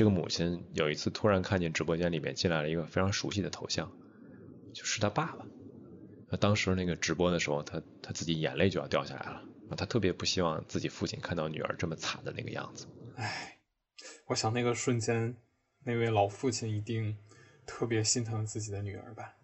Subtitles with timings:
[0.00, 3.92] 这个母亲有一次突然看见直播间里面进来了一个非常熟悉的头像，
[4.72, 5.44] 就是他爸爸。
[6.30, 9.42] 那当时那个直播的时候，他他自己眼泪就要掉下来了，
[9.76, 12.86] 他特别不希望自己父亲看到女儿这么惨的那个样子。
[13.16, 13.58] 唉，
[14.28, 15.36] 我想那个瞬间，
[15.84, 17.18] 那位老父亲一定
[17.66, 19.34] 特别心疼自己的女儿吧。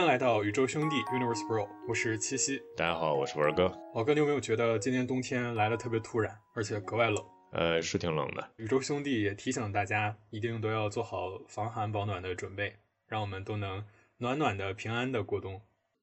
[0.00, 2.58] 欢迎来到宇宙兄弟 Universe Bro，我是七夕。
[2.74, 3.70] 大家好，我是文哥。
[3.94, 7.22] 老哥，你有没有觉得今年冬天来的特别突然，而且格外冷？
[7.52, 8.50] 呃，是挺冷的。
[8.56, 12.74] 宇宙兄弟也提醒大家，一定都要做好防寒保暖的准备，
[13.08, 13.84] 让我们都能
[14.16, 15.60] 暖暖的、平安的过冬。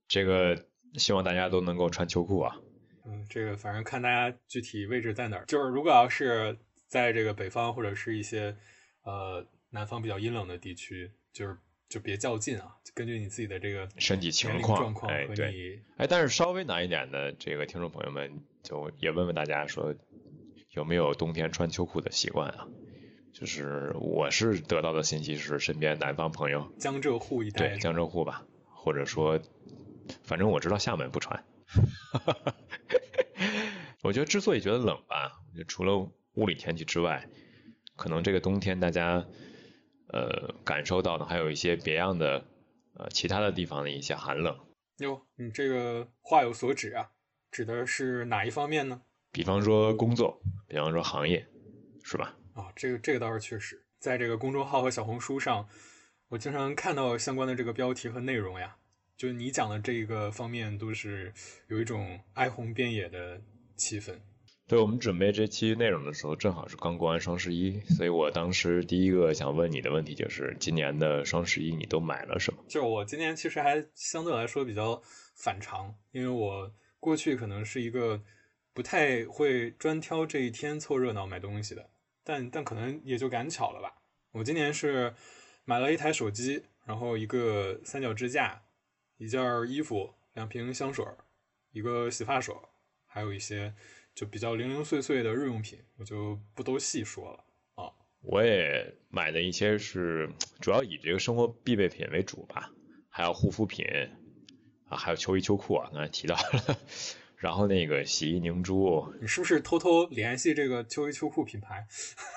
[0.07, 2.55] 这个希望大家都能够穿秋裤啊。
[3.03, 5.45] 嗯，这个反正看大家具体位置在哪儿。
[5.47, 6.55] 就是如果要是
[6.87, 8.55] 在这个北方或者是一些
[9.01, 11.57] 呃南方比较阴冷的地区，就是。
[11.89, 12.75] 就别较劲啊！
[12.93, 19.95] 根据你自己的这个身体情况，哎，对，哎，但是稍微难一点的这个听众朋友们，就也问问大家说，
[20.71, 22.67] 有没有冬天穿秋裤的习惯啊？
[23.31, 29.39] 就是我是得到的信息是，身边南方朋友，江浙沪一带，对，江浙沪吧，或者说，
[30.23, 31.45] 反正我知道厦门不穿。
[34.01, 35.97] 我觉得之所以觉得冷吧，除了
[36.33, 37.29] 物理天气之外，
[37.95, 39.25] 可能这个冬天大家。
[40.09, 42.45] 呃，感受到的还有一些别样的
[42.95, 44.57] 呃其他的地方的一些寒冷。
[44.97, 47.11] 哟，你这个话有所指啊，
[47.51, 49.01] 指的是哪一方面呢？
[49.31, 51.45] 比方说工作，比方说行业，
[52.03, 52.35] 是吧？
[52.53, 55.67] 啊，这个这个倒是确实，在这个公众号和小红书上，
[56.29, 58.77] 我经常看到相关的这个标题和内容呀，
[59.15, 61.33] 就你讲的这个方面都是
[61.67, 63.41] 有一种哀鸿遍野的
[63.75, 64.19] 气氛。
[64.67, 72.61] 对我们准备这期内容的时候，正好是刚过完双十一，所以我当时第一个想问你的问题就是，今年的双十一你都买了什么？
[72.67, 75.01] 就我今年其实还相对来说比较
[75.35, 78.21] 反常，因为我过去可能是一个
[78.73, 81.89] 不太会专挑这一天凑热闹买东西的，
[82.25, 83.93] 但但可能也就赶巧了吧。
[84.33, 85.13] 我今年是
[85.63, 88.61] 买了一台手机，然后一个三脚支架，
[89.15, 91.05] 一件衣服，两瓶香水，
[91.71, 92.53] 一个洗发水，
[93.05, 93.73] 还有一些。
[94.17, 97.45] 就比较零零碎碎的日用品，我就不都细说了
[97.75, 97.93] 啊。
[98.21, 100.27] 我也买的一些是
[100.59, 102.71] 主要以这个生活必备品为主吧，
[103.09, 103.85] 还有护肤品
[104.89, 106.79] 啊，还有秋衣秋裤啊，刚才提到了。
[107.35, 111.85] 然后那个洗衣凝珠，你是不是偷偷联系这个秋衣秋裤品牌？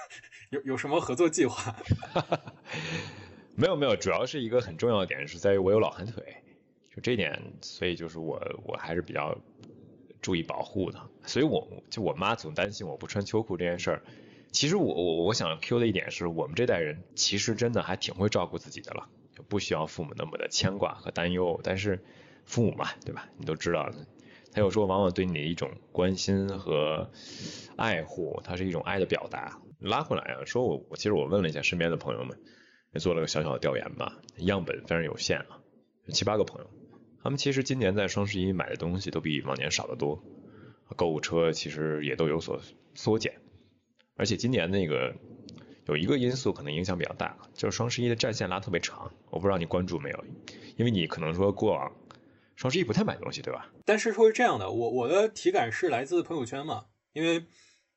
[0.52, 1.74] 有有什么合作计划？
[3.56, 6.22] 没有没有，主要是一个很重要的点是在于我有老寒腿，
[6.94, 9.34] 就这点，所以就是我我还是比较。
[10.20, 14.02] 注意保护的，所以我就我妈总担心我不穿秋裤这件事儿。
[14.52, 21.60] 其实我我我想 Q 的一点是我们这代人其实真的还挺会照顾自己的了，就不需要父母那么的牵挂和担忧。
[21.62, 22.04] 但是
[22.44, 23.28] 父母嘛，对吧？
[23.38, 23.90] 你都知道，
[24.52, 27.10] 他有时候往往对你的一种关心和
[27.76, 29.60] 爱护，它是一种爱的表达。
[29.78, 32.38] 拉回来啊，说我我其实我问了一下身边的朋友们，
[32.92, 35.62] 也做了个小小的调研吧，样本非常有限啊，
[36.12, 36.68] 七八个朋友。
[37.22, 40.22] 他们其实今年在双十一买的东西都比往年少得多，
[40.96, 42.58] 购物车其实也都有所
[42.94, 43.34] 缩减，
[44.16, 45.14] 而且今年那个
[45.86, 50.24] 有一个因素可能影响比较大，就是双十一的战线拉特别长，我不知道你关注没有，
[50.76, 51.92] 因为你可能说过往
[52.56, 53.70] 双十一不太买东西，对吧？
[53.84, 57.44] 但是说是这样的，我我的体感是来自朋友圈嘛，因为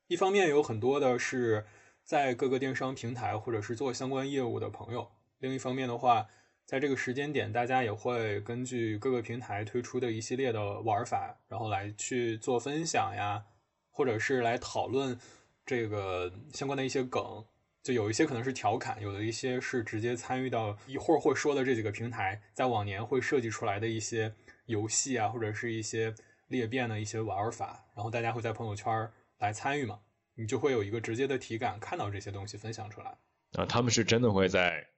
[0.06, 1.64] 一方面有很多的是
[2.02, 6.26] 在各个电商平台或者是做相关业务的朋友，另一方面的话。
[6.66, 13.44] 在这个时间点，大家也会根据各个平台推出的一系列的玩法，然后来去做分享呀，
[13.90, 15.18] 或者是来讨论
[15.66, 17.44] 这个相关的一些梗。
[17.82, 24.32] 就有一些可能是调侃，有的一些是直接参与到一会儿会说的这几个平台在往年会设计出来的一些
[24.64, 26.14] 游戏啊，或者是一些
[26.48, 30.00] 裂变的一些玩法，然后大家会在朋友圈来参与嘛，
[30.34, 33.18] 你就会有一个直接的体感，看到这些东西分享出来。
[33.52, 34.93] 啊，他们是真的会在。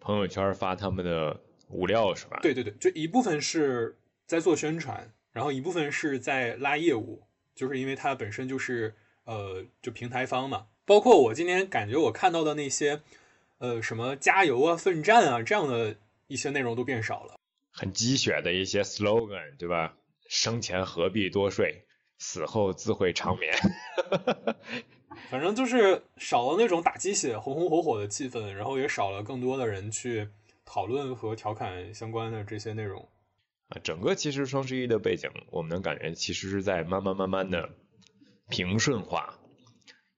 [0.00, 2.38] 朋友圈发他们的物料是吧？
[2.42, 3.96] 对对对，就一部分是
[4.26, 7.22] 在做宣传，然后一部分是在拉业务，
[7.54, 8.94] 就是因为它本身就是
[9.24, 10.66] 呃，就平台方嘛。
[10.84, 13.00] 包括我今天感觉我看到的那些
[13.58, 15.94] 呃什么加油啊、奋战啊这样的
[16.26, 17.38] 一些内容都变少了，
[17.70, 19.94] 很鸡血的一些 slogan 对吧？
[20.28, 21.84] 生前何必多睡，
[22.18, 23.52] 死后自会长眠。
[25.28, 30.28] 反正就是少了那种打鸡血、红红火火的气氛，然后也少了更多的人去
[30.64, 33.08] 讨论和调侃相关的这些内容。
[33.68, 37.70] 啊，整个其实双十一的背景，我们能感觉其实是在慢慢慢慢的
[38.48, 39.38] 平顺化，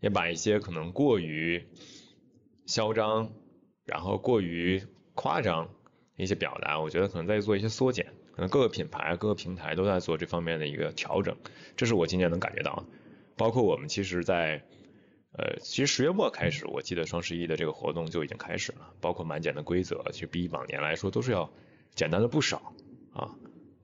[0.01, 1.67] 也把一些可能过于
[2.67, 3.33] 嚣张，
[3.85, 4.83] 然后过于
[5.15, 5.69] 夸张
[6.17, 8.07] 一些表达，我觉得可能在做一些缩减。
[8.35, 11.37] 可能各个品牌、各个平台都在做这方面的一个调整，
[11.77, 12.87] 这是我今年能感觉到的。
[13.37, 14.65] 包括我们其实，在
[15.35, 21.51] 呃，其实十月末开始，我记得双十一的这个活动就已经开始了，包括满减的规则，其实比往年来说都是要
[21.95, 22.75] 简单了不少
[23.15, 23.35] 啊。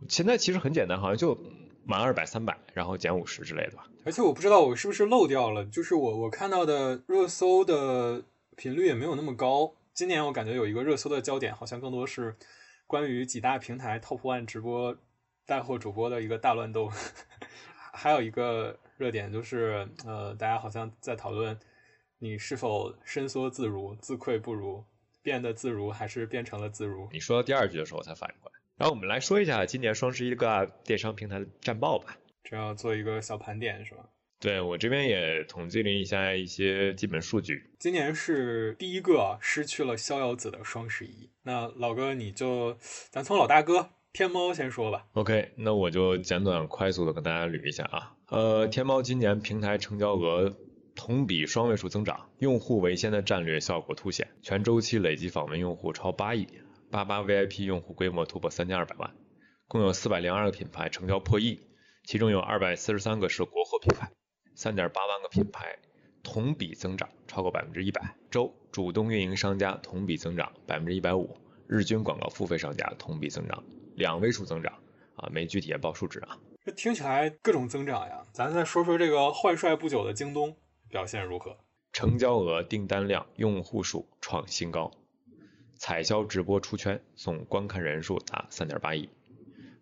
[0.09, 1.39] 现在其实很简单，好像就
[1.85, 3.89] 满二百、三百，然后减五十之类的吧。
[4.05, 8.23] 而且我不知道我是不是漏掉了，就是我我看到的热搜的
[8.57, 9.75] 频率也没有那么高。
[9.95, 12.37] 今年我感觉有一个热搜的焦点，好像更多是
[12.87, 14.97] 关于几大平台 Top One 直播
[15.47, 16.91] 带货主播的一个大乱斗，
[17.93, 21.57] 还有一个热点就是呃，大家好像在讨论
[22.19, 24.85] 你是否伸缩自如、自愧不如，
[25.23, 27.09] 变得自如还是变成了自如。
[27.13, 28.59] 你说到第二句的时候，我才反应过来。
[28.77, 32.19] 然后我们来说一下今年双十一各大电商平台的战报吧。
[32.43, 34.05] 这要做一个小盘点是吧？
[34.41, 37.71] 对我这边也统计了一下一些基本数据。
[37.79, 41.31] 今年是第一个失去了逍遥子的双十一。
[41.45, 42.77] 那老哥你就，
[43.11, 45.07] 咱从老大哥天猫先说吧。
[45.13, 48.17] OK，那我就简短快速的跟大家捋一下啊。
[48.31, 50.55] 呃，天猫今年平台成交额
[50.95, 56.47] 同比双位数增长，用户为先的战略效果凸显，全周期累计访问用户超八亿，
[56.91, 59.15] 八八 VIP 用户规模突破三千二百万，
[59.67, 61.61] 共有四百零二个品牌成交破亿，
[62.05, 64.11] 其中有二百四十三个是国货品牌。
[64.55, 65.79] 三点八万个品牌
[66.23, 73.65] 同比增长超过百分之一百，周主动运营商家同比增长百分之一百五，日均广告付费商家同比增长
[73.95, 74.75] 两位数增长
[75.17, 76.37] 啊，没具体报数值啊。
[76.69, 80.55] 这听起来各种增长呀，咱再说说这个换帅不久的京东
[80.91, 81.57] 表现如何？
[81.95, 84.91] 成交额、订单量、用户数创新高，
[85.77, 89.09] 彩销直播出圈，总观看人数达三点八亿。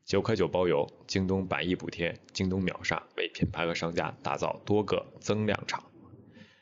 [0.04, 5.82] 九块九包邮，京东百亿补贴，京东秒杀为品牌和商家打造多个增量场，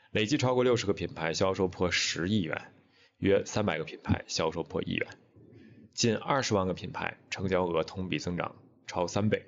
[0.09, 2.59] 累计超过六十个品牌销售破十亿元，
[3.17, 5.07] 约三百个品牌销售破亿元，
[5.93, 8.55] 近二十万个品牌成交额同比增长
[8.87, 9.45] 超三倍，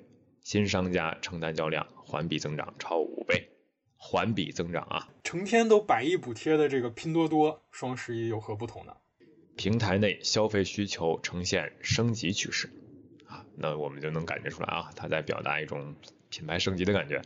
[0.48, 3.50] 新商家承担交量环比增长超五倍，
[3.98, 5.10] 环比增长啊！
[5.22, 8.96] 成天都百亿补贴的这个拼多多双十一有何不同呢？
[9.58, 12.70] 平台内消费需求呈现升级趋势
[13.26, 13.46] 啊。
[13.58, 15.98] 那我们就能感觉出来啊，它在表达一种
[16.30, 17.22] 品牌升级的感觉。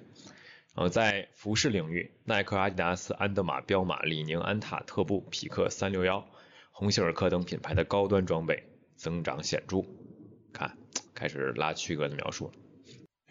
[0.74, 6.28] 呃，在服饰领域，耐克、阿迪达斯、安德玛、彪马、李宁、安踏、特步、匹克、三六幺、
[6.72, 8.64] 鸿星尔克等品牌的高端装备
[8.96, 9.84] 增长显著。
[10.52, 10.76] 看，
[11.14, 12.54] 开始拉区隔的描述了。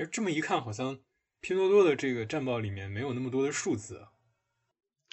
[0.00, 0.98] 哎，这么一看，好像
[1.42, 4.06] 拼多多的这个战报里面没有那么多的数字。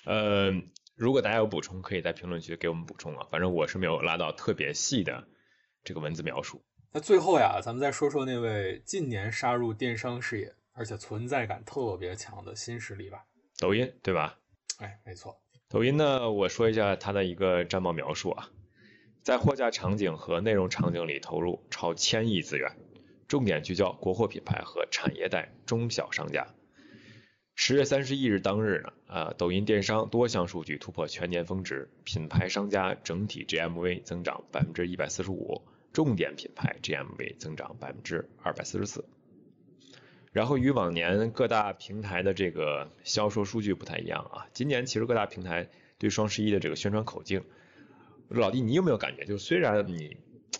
[0.05, 0.49] 呃，
[0.95, 3.27] 如果大家有补充，可以在评论区给我们补充啊。
[3.29, 5.27] 反正我是没有拉到特别细的
[5.83, 6.63] 这个文字描述。
[6.93, 13.25] 那最后呀，咱们再说说那位近年杀入电商视野，而且存在感特别强的新势力吧。
[13.59, 14.39] 抖音，对吧？
[14.77, 15.37] 哎，没错。
[15.67, 18.49] 抖音呢，我说一下它的一个战报描述啊，
[19.21, 22.71] 在货架场景和内容场景里投入超千亿资源，
[23.27, 26.47] 重点聚焦国货品牌和产业带中小商家。
[27.55, 35.63] 十月三十一日当日呢，啊，抖音电商多项数据突破全年峰值，品牌商家整体 GMV 增长百分之一百四十五。
[35.93, 39.05] 重点品牌 GMV 增长百分之二百四十四，
[40.31, 44.45] 然后与往年各大平台的这个销售数据不太一样啊。
[44.53, 47.43] 今年其实各大平台对双十一的这个宣传口径，
[48.27, 49.25] 老弟，你有没有感觉？
[49.25, 50.17] 就虽然你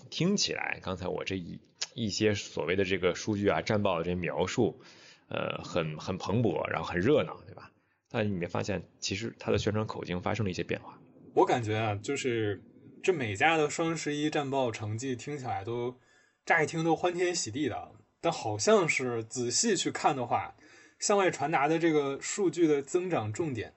[0.10, 1.60] 听起来刚才我这一
[1.98, 4.80] 一些所谓的这个数据啊、战报的这些描述，
[5.28, 7.72] 呃，很很蓬勃，然后很热闹，对吧？
[8.10, 10.98] 但你没发现，其实它的宣传口径发生了一些变化？
[11.34, 12.64] 我感觉啊，就是。
[13.04, 15.98] 这每家的双十一战报成绩听起来都
[16.46, 20.56] 乍一听都欢天喜地的，但好像是仔细去看的话，
[21.00, 23.76] 向外传达的这个数据的增长重点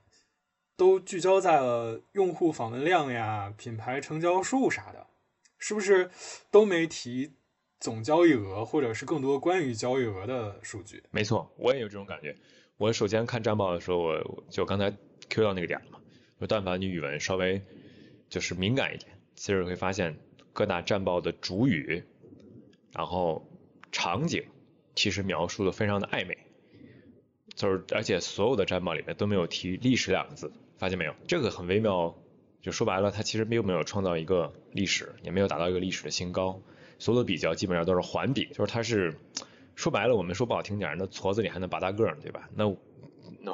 [0.77, 5.07] 都聚焦在了用户访问量呀、品牌成交数啥的，
[5.59, 6.11] 是不是
[6.51, 7.35] 都没提
[7.81, 11.03] 总交易额或者是更多关于交易额的数据？
[11.11, 12.37] 没错，我也有这种感觉。
[12.77, 14.97] 我首先看战报的时候，我就刚才
[15.29, 15.99] Q 到那个点了嘛，
[16.41, 17.63] 就但凡你语文稍微。
[18.31, 20.17] 就是敏感一点，其实会发现
[20.53, 22.05] 各大战报的主语，
[22.93, 23.45] 然后
[23.91, 24.45] 场景
[24.95, 26.39] 其实描述的非常的暧昧，
[27.57, 31.15] 就是而且所有的战报里面都没有提历史两个字，发现没有？
[31.27, 32.17] 这个很微妙，
[32.63, 36.63] 就说白了，它其实并没有创造一个历史，也没有达到一个历史的新高，
[37.01, 39.17] 所有的比较基本上都是环比，就是它是
[39.75, 42.49] 说白了，我们说不好听点，那矬子里还能拔大个儿，对吧？
[42.55, 42.73] 那
[43.41, 43.53] 那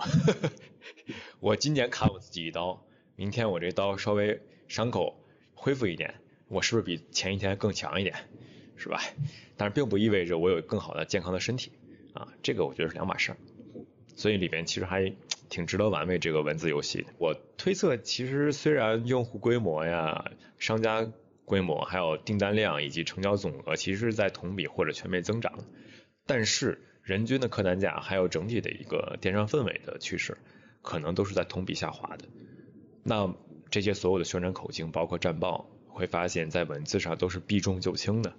[1.41, 2.85] 我今年砍我自己一刀，
[3.17, 4.43] 明天我这刀稍微。
[4.69, 5.17] 伤口
[5.55, 6.17] 恢复一点，
[6.49, 8.17] 我是不是比前一天更强一点，
[8.75, 9.00] 是吧？
[9.57, 11.71] 但是并不意味着我有更好的健康的身体
[12.15, 13.38] 啊，这个我觉得是两码事儿。
[14.17, 15.12] 所以里边其实还
[15.49, 17.07] 挺值得玩味这个文字游戏。
[17.19, 21.07] 我推测，其实虽然用户规模呀、商家
[21.47, 25.61] 规模，还有订单量以及成交总额，其实是在同比或者全面增长。
[26.26, 30.37] 但是人均的客单价还有整体的一个电商氛围的趋势，
[30.83, 32.25] 可能都是在同比下滑的。
[33.05, 33.33] 那
[33.71, 38.35] 这些所有的宣传口径，包括战报，会发现，在文字上都是避重就轻的。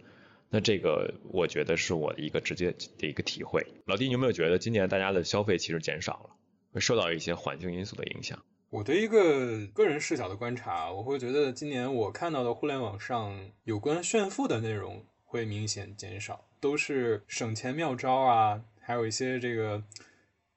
[0.49, 3.67] 那这个我觉得是我的一个直接的一个体会。
[3.85, 6.29] 老弟，你有没有觉得今年大家的消费其实减少了，
[6.71, 8.43] 会受到一些环境因素的影响？
[8.69, 19.81] 我对一个个人视角的观察，我会觉得今年我看到的互联网上有关炫富的内容会明显减少，都是省钱妙招啊，还有一些这个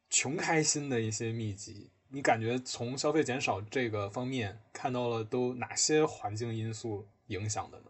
[0.08, 1.88] 穷开心的一些秘籍。
[2.08, 7.84] 你感觉从消费减少这个方面看到了都哪些环境因素影响的呢？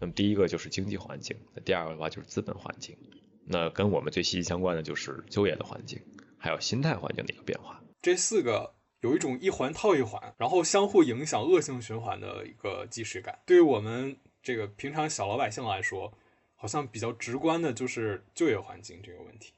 [0.00, 2.98] 那么第一个就是经济环境，那第二个的话就是资本环境，
[3.44, 6.02] 那跟我们最息息相关的就是就业的环境，
[6.38, 7.80] 还有心态环境的一个变化。
[8.02, 8.74] 这四个。
[9.00, 13.38] 有一种一环套一环，然后相互影响、恶性循环的一个即视感。
[13.46, 16.12] 对于我们这个平常小老百姓来说，
[16.54, 19.52] 好像比较直观的就是就业环境这个问题。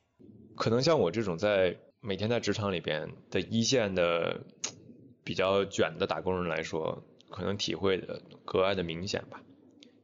[0.55, 4.45] 可能像我这种在每天在职场里边的一线的
[5.25, 9.43] 比较卷的打工人来说，可能体会的格外的明显吧。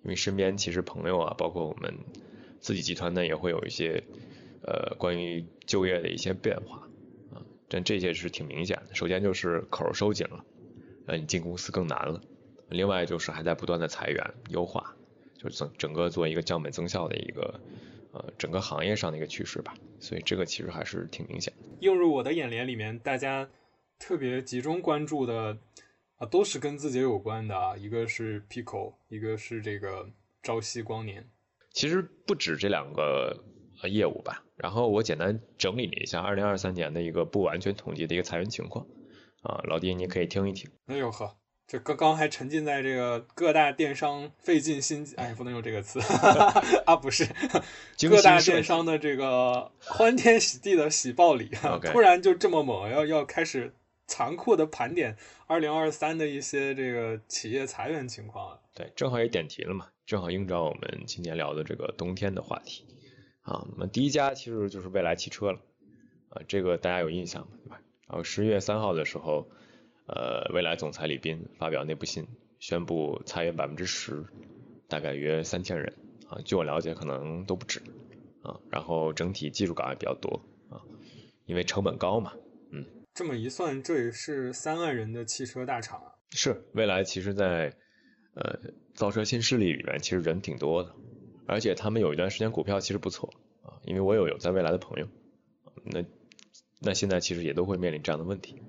[0.02, 1.94] 因为身边其实朋友啊，包括我们
[2.60, 4.02] 自己集团呢，也会有一些
[4.62, 6.87] 呃关于就业的一些变化。
[7.70, 10.44] 但这些是挺明显的，首先就是口收紧了，
[11.06, 12.18] 呃，你进公司更难了。
[12.70, 14.96] 另外就是还在不断的裁员优化，
[15.36, 17.60] 就整整个做一个降本增效的一个
[18.12, 19.74] 呃整个行业上的一个趋势吧。
[20.00, 21.68] 所以这个其实还是挺明显的。
[21.80, 23.48] 映入我的眼帘里面，大家
[23.98, 25.58] 特别集中关注的
[26.16, 30.08] 啊，都是跟字节有关的啊，一个是 Pico，一个是这个
[30.42, 31.28] 朝夕光年。
[31.72, 33.44] 其实不止这两个。
[33.80, 38.86] 呃，业务吧，然后我简单整理了一下二零二三年的一个不完全统计的一个裁员情况，
[39.42, 40.70] 啊，老弟你可以听一听。
[40.86, 46.00] 哎呦呵，这刚刚还沉浸在这个各大电商费尽心机，哎，不能用这个词
[46.86, 47.26] 啊，不是，
[48.08, 51.50] 各大电商的这个欢天喜地的喜报里，
[51.84, 53.74] 突然就这么猛，要要开始
[54.06, 55.16] 残酷的盘点
[55.46, 58.60] 二零二三的一些这个企业裁员情况了。
[58.74, 62.84] 对，正好也点题了嘛，正好映照我们今天聊的这个冬天的话题。
[63.48, 65.58] 啊，那么第一家其实就是蔚来汽车了，
[66.28, 67.80] 啊，这个大家有印象对吧？
[68.06, 69.48] 然后十一月三号的时候，
[70.06, 72.26] 呃，蔚来总裁李斌发表内部信，
[72.58, 74.22] 宣布裁员百分之十，
[74.86, 75.94] 大概约三千人，
[76.28, 77.80] 啊，据我了解可能都不止，
[78.42, 80.84] 啊，然后整体技术岗位比较多，啊，
[81.46, 82.34] 因为成本高嘛，
[82.70, 82.84] 嗯。
[83.14, 86.12] 这么一算，这也是三万人的汽车大厂啊。
[86.32, 87.74] 是，蔚来其实在
[88.34, 88.60] 呃
[88.94, 90.94] 造车新势力里面其实人挺多的。
[91.48, 95.08] 而且他们有一段时间股票其实不错啊，因为我有有在未来的朋友，
[95.82, 96.04] 那
[96.80, 98.60] 那现在其实也都会面临这样的问题。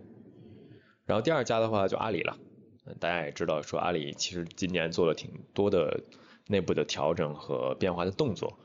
[1.05, 2.37] 然后第二家的话就阿里了，
[2.99, 6.03] 大家也知道说阿里其实今年做了挺多的
[6.47, 8.57] 内部的调整和变化的动作。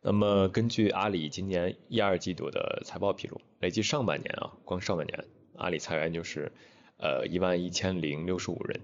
[0.00, 5.24] 那么根据阿里今年一二季度的财报披露，累计上半年啊，光上半年
[5.56, 6.52] 阿里裁员就是
[6.98, 8.80] 呃一万一千零六十五人，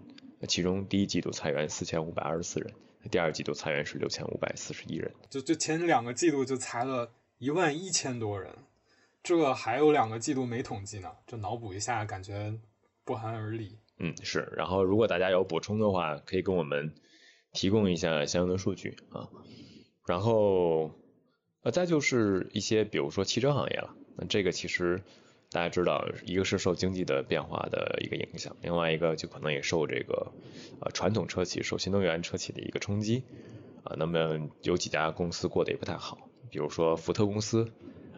[0.49, 2.73] 其中第一季度裁员四千五百二十四人。
[3.11, 8.55] 第二季度裁员是六千五百四十一人，就就前两个季度就裁了一万一千多人，
[9.23, 12.55] 这还有两个季度没统计呢，就脑补一下，感觉
[13.05, 13.79] 不寒而栗。
[13.99, 14.53] 嗯，是。
[14.57, 16.95] 然后如果大家有补充的话，可以跟我们
[17.53, 19.29] 提供一下相应的数据啊。
[20.07, 20.93] 然后
[21.63, 25.03] 呃，再就是一些比如说汽车行业了，那这个其实。
[25.53, 30.33] 大家知道，一个是受经济的变化的一个影响，另外一个就可能也受这个
[30.81, 33.23] 呃传统车企、受新能源车企的一个冲击
[33.85, 33.95] 啊。
[33.99, 37.71] 那么有几家公司过得也不太好，比如说福特公司，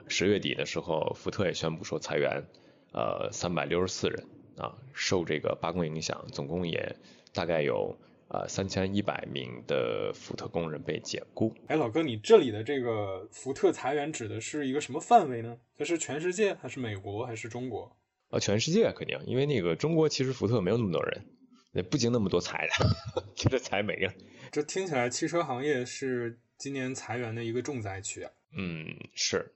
[0.07, 2.45] 十月底的时候，福特也宣布说裁员
[2.93, 4.27] 呃三百六十四人
[4.57, 6.97] 啊，受这个罢工影响，总共也
[7.33, 7.99] 大概有。
[8.29, 11.55] 啊，三千一百名的福特工人被解雇。
[11.69, 15.57] 哎，老哥，你这里的这个福特裁员指的是一个什么范围呢？
[15.77, 17.97] 它是全世界，还是美国，还是中国？
[18.31, 21.27] 啊，全世界肯定，因为那个中国其实福特没有那么多人，
[21.73, 24.13] 也不经那么多裁的， 就这裁没了。
[24.51, 28.31] 这听起来汽车行业是今年裁员的一个重灾区啊。
[28.57, 29.53] 嗯，是。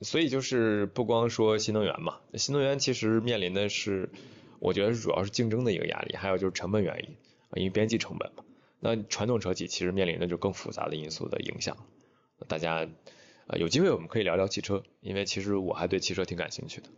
[0.00, 4.10] 所以就是不光说新能源嘛，新能源其实面临的是，
[4.60, 7.16] 我觉得主要是竞争的一个压力，还有就是成本原因。
[7.54, 8.44] 因为边际成本嘛，
[8.80, 11.76] 那传统车企其实面临的就更复杂的因素的影响。
[12.46, 12.88] 大家
[13.46, 16.88] 呃有机会我们可以聊聊汽车，因为其实我还对汽车挺感兴趣的，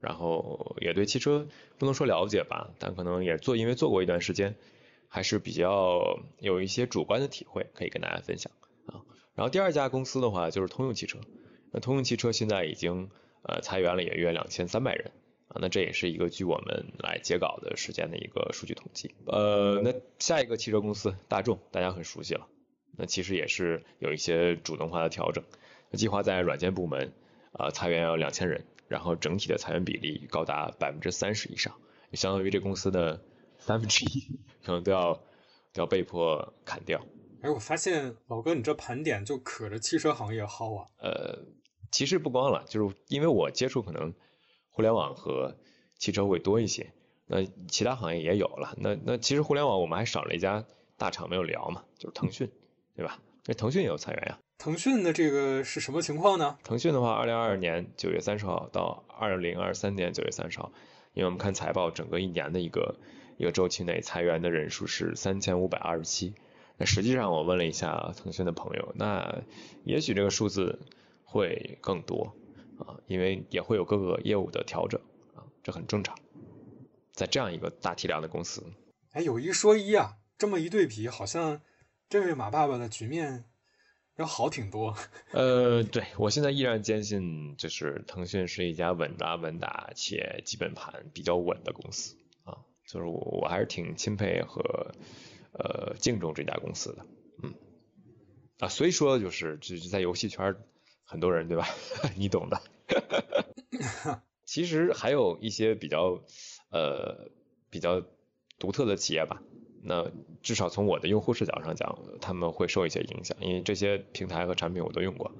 [0.00, 1.46] 然后也对汽车
[1.78, 4.56] 不能说了解吧，但可能也做，因为做过一段时间，
[5.06, 8.50] 还是比较有一些主观的体会可以跟大家分享
[8.86, 9.02] 啊。
[9.34, 11.20] 然后第二家公司的话就是通用汽车，
[11.70, 13.10] 那通用汽车现在已经
[13.42, 15.12] 呃裁员了也约两千三百人。
[15.60, 19.14] 那这也是一个据我们来截稿的时间的一个数据统计。
[19.26, 22.46] 呃，那下一个汽车公司大众，大家很熟悉了。
[22.96, 25.44] 那其实也是有一些主动化的调整，
[25.92, 27.12] 计划在软件部门
[27.52, 31.74] 啊裁员要两千人，然后整体的裁员比例高达百分之三十以上，
[32.12, 33.22] 相当于这公司的
[33.58, 35.14] 三分之一可能都要
[35.72, 37.04] 都要被迫砍掉。
[37.42, 40.86] 哎，我发现老哥你这盘点就可着汽车行业薅啊。
[40.98, 41.38] 呃，
[41.92, 44.14] 其实不光了，就是因为我接触可能。
[44.78, 45.56] 互联网和
[45.96, 46.92] 汽车会多一些，
[47.26, 48.76] 那其他行业也有了。
[48.78, 50.64] 那那其实互联网我们还少了一家
[50.96, 52.48] 大厂没有聊嘛，就是腾讯，
[52.94, 53.18] 对吧？
[53.46, 54.38] 那腾讯也有裁员呀。
[54.56, 56.56] 腾讯的这个是什么情况呢？
[56.62, 60.70] 腾讯的话，二零二二年九月三十号到二零二三年九月三十号，
[61.12, 62.94] 因为我们看财报，整个一年的一个
[63.36, 66.34] 一个周期内裁员的人数是三千五百二十七。
[66.76, 69.42] 那实际上我问了一下腾讯的朋友，那
[69.82, 70.78] 也许这个数字
[71.24, 72.32] 会更多。
[72.78, 75.00] 啊，因为也会有各个业务的调整
[75.34, 76.16] 啊，这很正常。
[77.12, 78.62] 在这样一个大体量的公司，
[79.10, 81.60] 哎，有一说一啊，这么一对比，好像
[82.08, 83.44] 这位马爸爸的局面
[84.14, 84.96] 要好挺多。
[85.32, 94.94] 呃，对我现在依然坚信，就是腾讯是一家稳扎稳打且基本盘比较稳的公司啊，就是我我还是挺钦佩和
[95.54, 97.06] 呃敬重这家公司的，
[97.42, 97.52] 嗯
[98.60, 100.54] 啊，所以说就是就是在游戏圈。
[101.10, 101.66] 很多人对吧？
[102.16, 102.60] 你懂的。
[104.44, 106.20] 其实还有一些比较
[106.70, 107.30] 呃
[107.70, 108.02] 比较
[108.58, 109.42] 独特的企业吧。
[109.82, 110.10] 那
[110.42, 115.32] 至少从我的用户视角上讲，他们会受一些影响，因为这些平台和产品我都用过。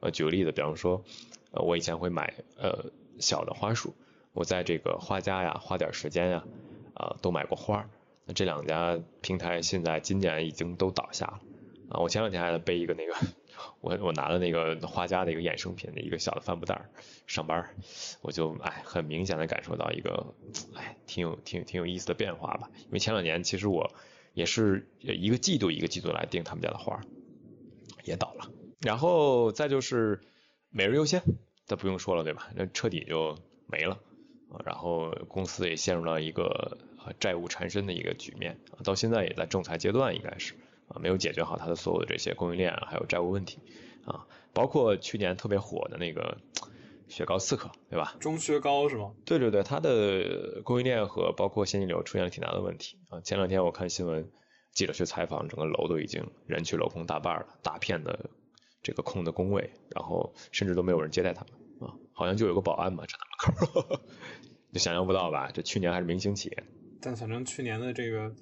[0.00, 1.04] 呃，举个例子，比方说，
[1.50, 3.94] 呃，我以前会买呃小的花束，
[4.32, 6.44] 我在这个花家呀花点时间呀
[6.94, 7.90] 啊都买过花。
[8.24, 11.40] 那这两家平台现在今年已经都倒下了。
[11.90, 13.14] 啊，我前两天还在背一个那个。
[13.82, 16.88] 我我拿了那个花家的一个衍生品的一个小的帆布袋
[17.26, 17.74] 上班，
[18.22, 20.34] 我就哎很明显的感受到一个
[20.74, 22.70] 哎挺有挺挺有意思的变化吧。
[22.84, 23.92] 因为前两年其实我
[24.32, 27.00] 也是一个季度一个季度来订他们家的花，
[28.04, 28.50] 也倒了。
[28.80, 30.20] 然后再就是
[30.70, 31.22] 每日优先，
[31.66, 32.48] 这不用说了对吧？
[32.54, 33.98] 那彻底就没了。
[34.64, 36.78] 然后公司也陷入了一个
[37.18, 40.54] 债务缠身的一个局面，到现在也在仲裁阶段，应该是。
[40.90, 43.60] 啊，没有解决好它的所有的这些供应链还有债务问题
[44.04, 46.38] 啊，包括去年特别火的那个
[47.08, 48.16] 雪糕刺客，对吧？
[48.20, 49.12] 中雪糕是吗？
[49.24, 53.20] 对对对，它的供应链和包括现金流出现了挺大的问题啊。
[53.20, 54.30] 前两天我看新闻，
[54.72, 58.30] 记者去采访，整个楼都已经人去楼空大半了，大片的
[58.82, 64.00] 这个空的工位，然后甚至都没有人接待他们啊，好像就有个保安嘛站在门口，
[64.72, 65.50] 就想象不到吧？
[65.52, 66.64] 这去年还是明星企业，
[67.00, 68.34] 但反正去年的这个。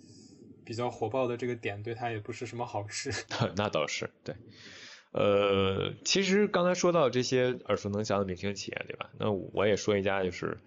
[0.68, 3.10] 比较火爆的这个点对他也不是什么好事。
[3.56, 4.36] 那倒是对，
[5.12, 9.08] 呃，其实刚才说到这些耳熟能详的明星企业，对吧？
[9.18, 10.58] 那我也说一家，就是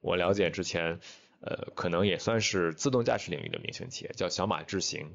[0.00, 0.98] 我了解之前，
[1.42, 5.10] 呃，可能也算是自动驾驶领域的明星企业，叫小马智行。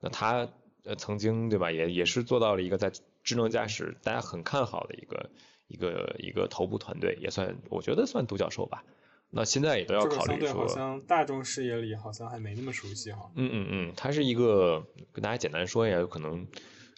[0.00, 0.48] 那他
[0.84, 2.90] 呃曾经对吧，也也是做到了一个在
[3.22, 5.30] 智能驾驶大家很看好的一个
[5.68, 8.84] 一个一个头部团队，也算我觉得算独角兽吧。
[9.30, 13.30] 那现在也都要考虑说，好像大众视野里好像还没那么熟悉哈。
[13.34, 16.46] 嗯嗯嗯，它是一个跟大家简单说一下，有可能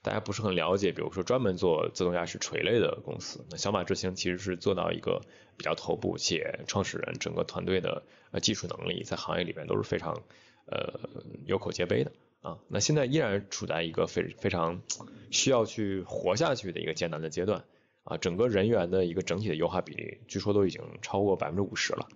[0.02, 5.22] 大家不是很了解，比如说专门做自动驾驶垂类的公司，那小马智行其实是做到一个
[5.56, 10.22] 比较头部，且创始人整个团队的呃技术能力在行业里面都是非常
[10.66, 11.08] 呃
[11.46, 12.12] 有口皆碑的
[12.42, 12.58] 啊。
[12.68, 14.82] 那现在依然处在一个非非常
[15.30, 17.64] 需要去活下去的一个艰难的阶段
[18.08, 22.08] 啊，整个人员的一个整体的优化比例，据说都已经超过百分之五十了。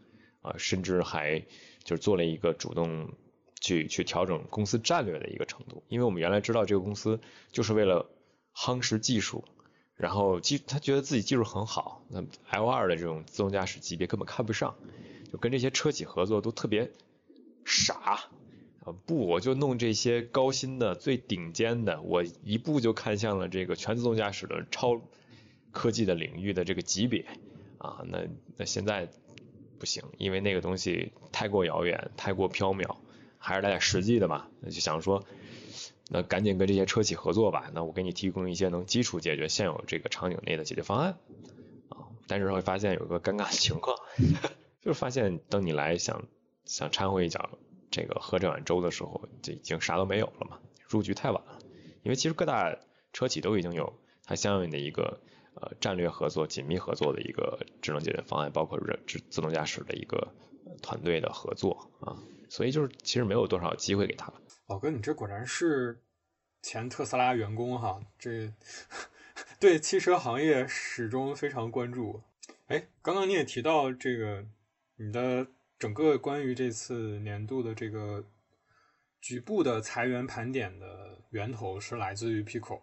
[0.42, 1.38] 啊，甚至还
[1.85, 3.12] 就是做了一个主动
[3.61, 7.20] 去去调整公司战略的一个程度，因为我们原来知道这个公司
[7.52, 8.11] 就是为了
[8.52, 9.44] 夯实技术，
[9.94, 14.74] 然后技他觉得自己技术很好，那 L 二的这种自动驾驶级别根本看不上，
[15.31, 16.90] 就跟这些车企合作都特别
[17.64, 17.94] 傻
[18.83, 25.00] 啊，不我就弄这些高薪的最顶尖的，我一步就看向了这个全自动驾驶的超
[25.72, 27.26] 科技的领域的这个级别
[27.78, 29.08] 啊，那那现在。
[29.78, 32.98] 不行，因为那个东西太过遥远，太过缥缈，
[33.37, 34.46] 还是来点实际的嘛。
[34.61, 35.24] 那就想说，
[36.08, 37.68] 那赶紧跟这些车企合作吧。
[37.74, 41.18] 那我给你提供一些能基础解决现有这个场景内的解决方案
[41.88, 42.06] 啊。
[42.28, 43.98] 但是会发现有个尴尬的情况，
[44.80, 46.26] 就是发现等你来想
[46.64, 47.50] 想掺和一脚
[47.90, 50.61] 这个喝这碗粥的时候，就已经啥都没有了嘛。
[50.87, 51.58] 入局太晚了，
[52.04, 52.78] 因为其实各大
[53.12, 55.18] 车企都已经有它相应的一个。
[55.62, 60.35] 呃，战略合作、紧密合作的一个智能解决方案，包括人自自动驾驶的一个
[60.83, 64.33] 团队的合作啊，所以就是其实没有多少机会给他。
[64.66, 66.03] 老哥，你这果然是
[66.62, 68.53] 前特斯拉员工哈，这
[69.61, 72.20] 对汽车行业始终非常关注。
[72.66, 74.44] 哎，刚刚你也提到这个
[74.96, 75.46] 你的
[75.79, 78.25] 整个关于这次年度的这个
[79.20, 82.81] 局部的裁员盘点的源头是来自于 Pico，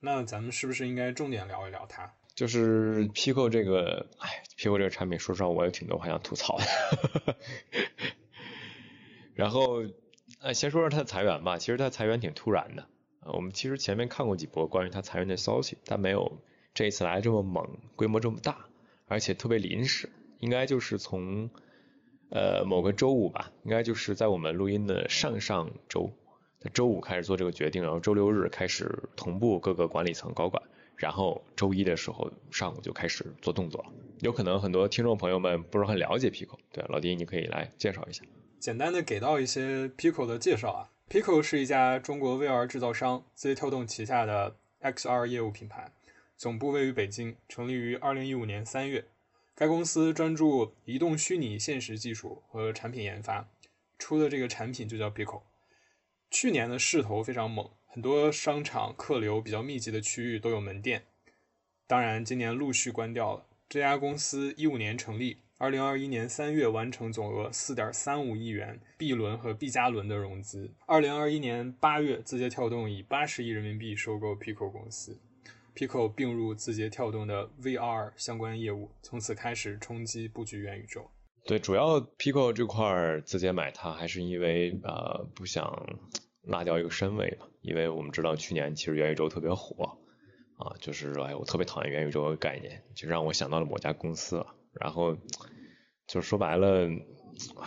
[0.00, 2.12] 那咱们是不是应该重点聊一聊它？
[2.34, 7.36] 就是 Pico 这个，哎，Pico 这个产品，说实话我有挺多话想吐槽的。
[9.34, 9.84] 然后，
[10.40, 11.56] 呃，先说说它的裁员吧。
[11.56, 12.86] 其实它裁员挺突然的。
[13.20, 16.42] 呃，我们其实前面看过几波关于它裁员的消息，但没有
[16.74, 18.66] 这一次来这么猛，规模这么大，
[19.06, 20.10] 而且特别临时。
[20.38, 21.48] 应该就是从
[22.30, 26.12] 呃某个周五吧，应该就是在我们录音的上上周，
[26.72, 30.62] 周五开始做这个决定，然后周六日开始同步各个管理层高管，
[30.96, 33.90] 然后周一的时候上午就开始做动作了。
[34.20, 38.24] 有可能很多听众朋友们不是很了解 Pico，对，老丁你可以来介绍一下。
[38.58, 45.92] 简单的给到一些 Pico 的介绍啊，Pico 是一家中国 VR 制造商，字节跳动旗下的 XR 业务品牌，
[46.36, 49.04] 总部位于北京，成立于二零一五年三月。
[49.54, 53.48] 该公司专注移动虚拟现实技术和产品研发，
[53.98, 55.42] 出的这个产品就叫 Pico。
[56.30, 61.04] 去年的势头非常猛，很多商场客流比较密集的区域都有门店，
[61.86, 63.46] 当然今年陆续关掉了。
[63.68, 65.38] 这家公司一五年成立。
[65.58, 70.70] 二零二一年三月完成总额四点三五亿元 B 轮和 B 加轮的融资。
[70.84, 75.18] 二零二一年八月，字节跳动以八十亿人民币收购 Pico 公司
[75.74, 81.10] ，Pico 并入字节跳动的 VR 相关业务，从此开始冲击布局元宇宙。
[81.46, 85.96] 对，主要 Pico 这块自己买它还是因为呃不想
[86.42, 89.98] 落掉一个身位嘛，因为我们知道去年其实元宇宙特别火
[90.58, 94.54] 啊，就是哎我特别讨厌元宇宙的概念，就让我想到了某家公司了。
[94.72, 95.16] 然后
[96.06, 96.88] 就说白了，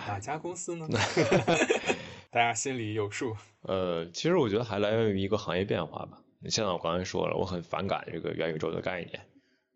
[0.08, 0.88] 哪家公司呢？
[2.32, 3.36] 大家心里有数。
[3.62, 6.22] 呃，其实我觉得还来源于一个行业变化吧。
[6.42, 9.22] 你像我刚才说了，我很反感这个元宇宙的概念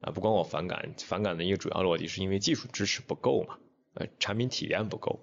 [0.01, 3.57] 啊，不光我反感，反感的一个主要逻辑是因为技术支持不够嘛，
[3.93, 5.19] 呃，产品体验不够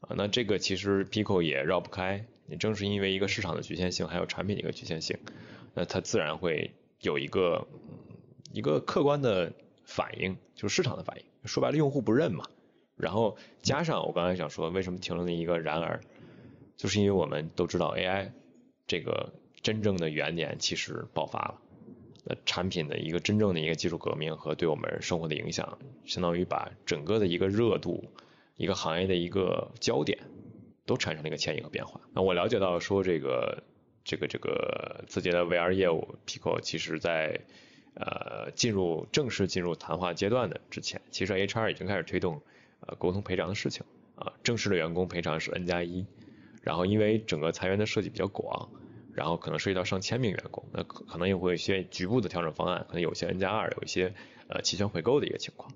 [0.00, 0.14] 啊。
[0.16, 5.18] 那这个其实 Pico 也绕不开，你正是因为一个市场的局限性，还有产品的一个局限性，
[5.74, 7.66] 那它自然会有一个
[8.52, 9.52] 一个客观的
[9.84, 11.24] 反应，就是市场的反应。
[11.44, 12.46] 说白了，用户不认嘛，
[12.96, 16.00] 然后加上我刚才想说，为什么停了那一个然而，
[16.76, 18.32] 就是因为我们都知道 AI
[18.86, 21.60] 这个真正的元年其实爆发了，
[22.24, 28.10] 那产品的一个真正的一个技术革命和对我们生活的影响，相当于把整个的一个热度，
[28.56, 30.18] 一个行业的一个焦点，
[30.86, 32.00] 都产生了一个迁移和变化。
[32.12, 33.62] 那我了解到说这个
[34.04, 37.40] 这个这个字节的 VR 业务 Pico 其实在。
[37.96, 42.42] 呃，进入正式进入谈话阶段的之前，其实 HR 已经开始推动
[42.80, 43.84] 呃沟通赔偿的事情
[44.16, 44.32] 啊。
[44.42, 46.04] 正式的员工赔偿是 N 加一，
[46.62, 48.68] 然后因为整个裁员的设计比较广，
[49.14, 54.14] 然后可能涉及到上千名员工，那可能也会有一些局部的调整方案，可能有些 N 加二，有一些
[54.48, 55.72] 呃期权回购的一个情况。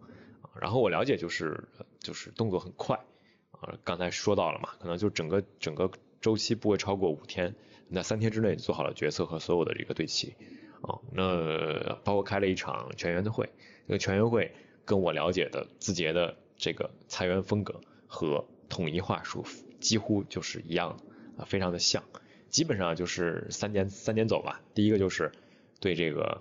[0.60, 1.68] 然后我了解就是
[2.00, 2.98] 就是动作很快
[3.52, 7.54] 啊，刚才说到了嘛，可能就整个整个周期不会超过五天，
[7.88, 10.34] 那三天之内做好了决策和所有的这个对齐。
[10.80, 13.50] 哦，那包括开了一场全员的会，
[13.86, 14.52] 这个全员会
[14.84, 19.44] 跟我了解的字节的这个裁员风格和统一话术
[19.80, 22.02] 几乎就是一样的啊，非常的像，
[22.50, 24.60] 基本上就是三点三点走吧。
[24.74, 25.32] 第一个就是
[25.80, 26.40] 对这个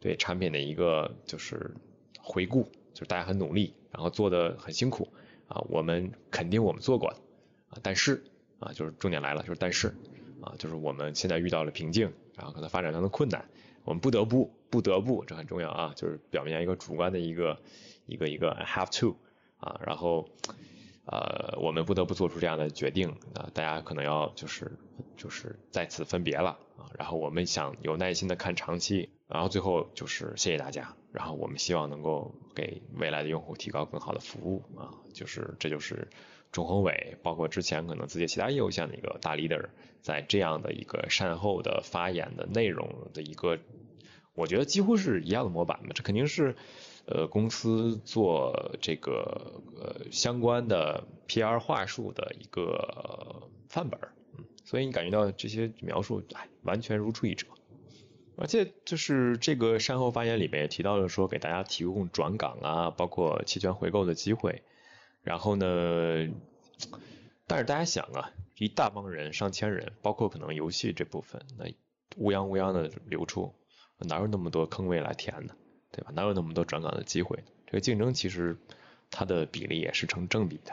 [0.00, 1.74] 对产品的一个就是
[2.20, 5.08] 回顾，就是大家很努力，然后做的很辛苦
[5.48, 7.16] 啊，我们肯定我们做过的
[7.70, 8.22] 啊，但是
[8.58, 9.88] 啊，就是重点来了，就是但是
[10.40, 13.44] 啊，就是我们现在遇到了瓶颈，然后可能发展上的困难。
[13.82, 17.58] 我们不得不不得不，这很重要啊，就是表面一个主观的一个
[18.06, 19.16] 一个一个 have to
[19.58, 20.28] 啊，然后
[21.10, 24.78] 呃我们不得不做出这样的决定啊，大家可能要就是
[25.16, 36.08] 就是再次分别了啊，然后我们想有耐心的看长期，然后最后就是谢谢大家，然后我们希望能够给未来的用户提高更好的服务啊，就是这就是
[36.52, 39.68] 钟宏伟，包括之前可能自己其他业务线的一个大 leader。
[40.02, 43.58] 在这样的一个善后的发言的内容的一个，
[44.32, 46.56] 我觉得几乎是一样的模板嘛，这肯定是
[47.06, 54.00] 呃公司做这个呃相关的 PR 话术的一个范本，
[54.36, 57.46] 嗯，所以你感觉到这些描述，哎，完全如出一辙，
[58.36, 64.62] 而且就是这个善后发言里面也提到了说给大家提供转岗啊，包括期权回购的机会，
[65.22, 66.28] 然后呢，
[67.46, 68.32] 但是大家想啊。
[68.58, 71.64] 一大帮人，上千人，包括可能游戏这部分，那
[72.18, 73.54] 乌泱乌泱的流出，
[74.00, 75.54] 哪有那么多坑位来填呢？
[75.92, 76.10] 对吧？
[76.14, 77.42] 哪有那么多转岗的机会？
[77.66, 78.56] 这个竞争其实
[79.10, 80.72] 它的比例也是成正比的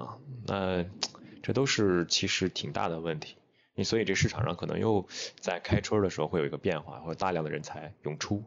[0.00, 0.18] 啊。
[0.46, 0.84] 那
[1.42, 3.36] 这都是其实挺大的问题。
[3.74, 5.06] 你所以这市场上可能又
[5.40, 8.42] 在开春的时候会有一个变化，或者大量的人才涌出，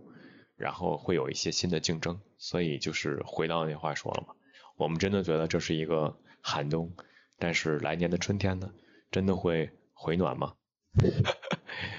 [0.55, 2.19] 然后会有一些新的竞争。
[2.37, 4.33] 所以就是回到那话说了嘛，
[4.77, 6.91] 我们真的觉得这是一个寒冬，
[7.37, 8.71] 但是来年的春天呢，
[9.11, 10.53] 真的会回暖吗？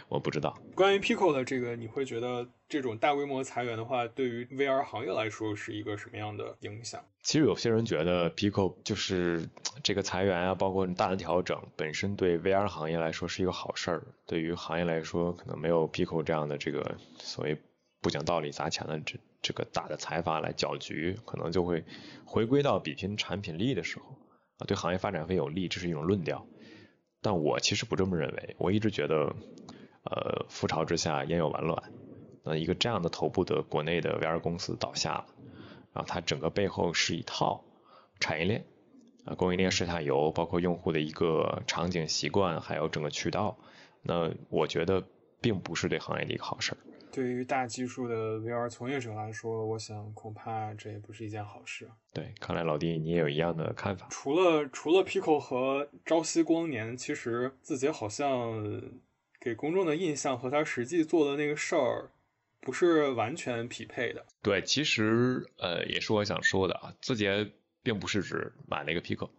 [0.09, 0.59] 我不知道。
[0.75, 7.05] 关于 Pico 的这个，你会觉得这种大规模裁员的话，对于 VR 行业来说是一个什么样的影响？
[7.23, 9.49] 其实有些人觉得 Pico 就是
[9.83, 14.07] 这个裁员啊，包括大的调整，本身对 VR 行业来说是一个好事儿。
[14.27, 17.57] 对于行业来说，可能没有 Pico 这样的这个所谓
[18.01, 21.85] 不讲道理砸钱的这这个大的财阀来搅局，可能就会
[22.25, 24.07] 回归到比拼产品力的时候
[24.59, 26.47] 啊，对行业发展会有利，这是一种论调。
[27.21, 29.35] 但我其实不这么认为，我一直觉得，
[30.05, 31.83] 呃，覆巢之下焉有完卵。
[32.45, 35.27] 那一个这样的头部的国内的 VR 公司倒下了，
[35.93, 37.63] 然后它整个背后是一套
[38.21, 38.65] 产业链，
[39.25, 43.59] 啊，供应链上下游，包括用户的一个场景习惯，还有整个渠道。
[44.03, 45.05] 那我觉得
[45.41, 46.79] 并不是对行业的一个好事儿。
[47.11, 51.91] 对于大基数的 VR 从业者来说，我想恐怕这也不是一件好事。
[52.13, 54.07] 对，看来老弟你也有一样的看法。
[54.09, 58.81] 除了除了 Pico 和朝夕光年，其实字节好像
[59.49, 62.11] 给公众的印象和他实际做的那个事儿
[62.61, 64.27] 不是完全匹配的。
[64.43, 67.51] 对，其实呃也是我想说的啊，字节
[67.83, 69.31] 并不是指买了一个 Pico，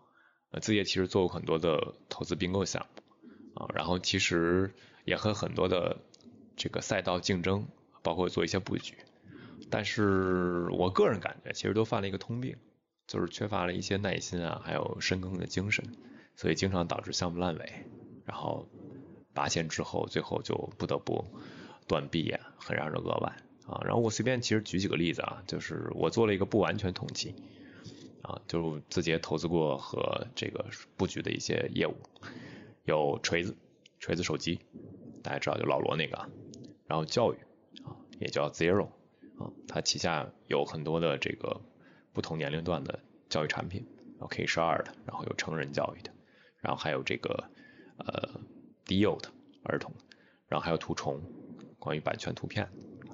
[0.51, 4.73] 呃，字节其实做过很多的投资并购项目啊，然后其实
[5.05, 5.97] 也和很多的。
[6.61, 7.65] 这个赛道竞争，
[8.03, 8.97] 包括做一些布局，
[9.69, 12.57] 但是我个人感觉，其实都犯了一个通病，
[13.07, 15.85] 就是缺乏了一些耐心啊，还有深耕的精神，
[16.35, 17.85] 所以经常导致项目烂尾，
[18.25, 18.67] 然后
[19.39, 21.23] 拔线之后，最后就不得不
[21.87, 23.31] 断臂啊，很让人扼腕
[23.65, 23.79] 啊。
[23.85, 27.33] 然后我随便其实举几个例子啊，就是我做了一个不完全统计
[28.21, 30.65] 啊，就是字节投资过和这个
[30.97, 31.95] 布局的一些业务，
[32.83, 33.55] 有锤子，
[34.01, 34.59] 锤子手机，
[35.23, 36.29] 大家知道就老罗那个。
[36.85, 37.37] 然后教育
[37.85, 38.87] 啊，也叫 Zero
[39.37, 41.61] 啊，它旗下有很多的这个
[42.11, 42.99] 不同年龄段的
[43.29, 46.11] 教育产品，然后 K 十二的，然后有成人教育的，
[46.59, 47.45] 然后还有这个
[47.99, 48.41] 呃
[48.89, 49.29] 低幼的
[49.61, 49.93] 儿童，
[50.47, 51.21] 然后还有图虫，
[51.77, 52.71] 关于版权图片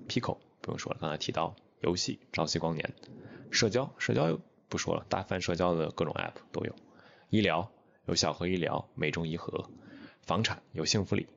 [0.07, 2.93] ，Pico 不用说了，刚才提到游戏朝夕光年，
[3.51, 6.73] 社交社交不说了，大范社交的各种 App 都有，
[7.29, 7.69] 医疗
[8.05, 9.69] 有小河医疗、美中医和，
[10.21, 11.27] 房产有幸福里。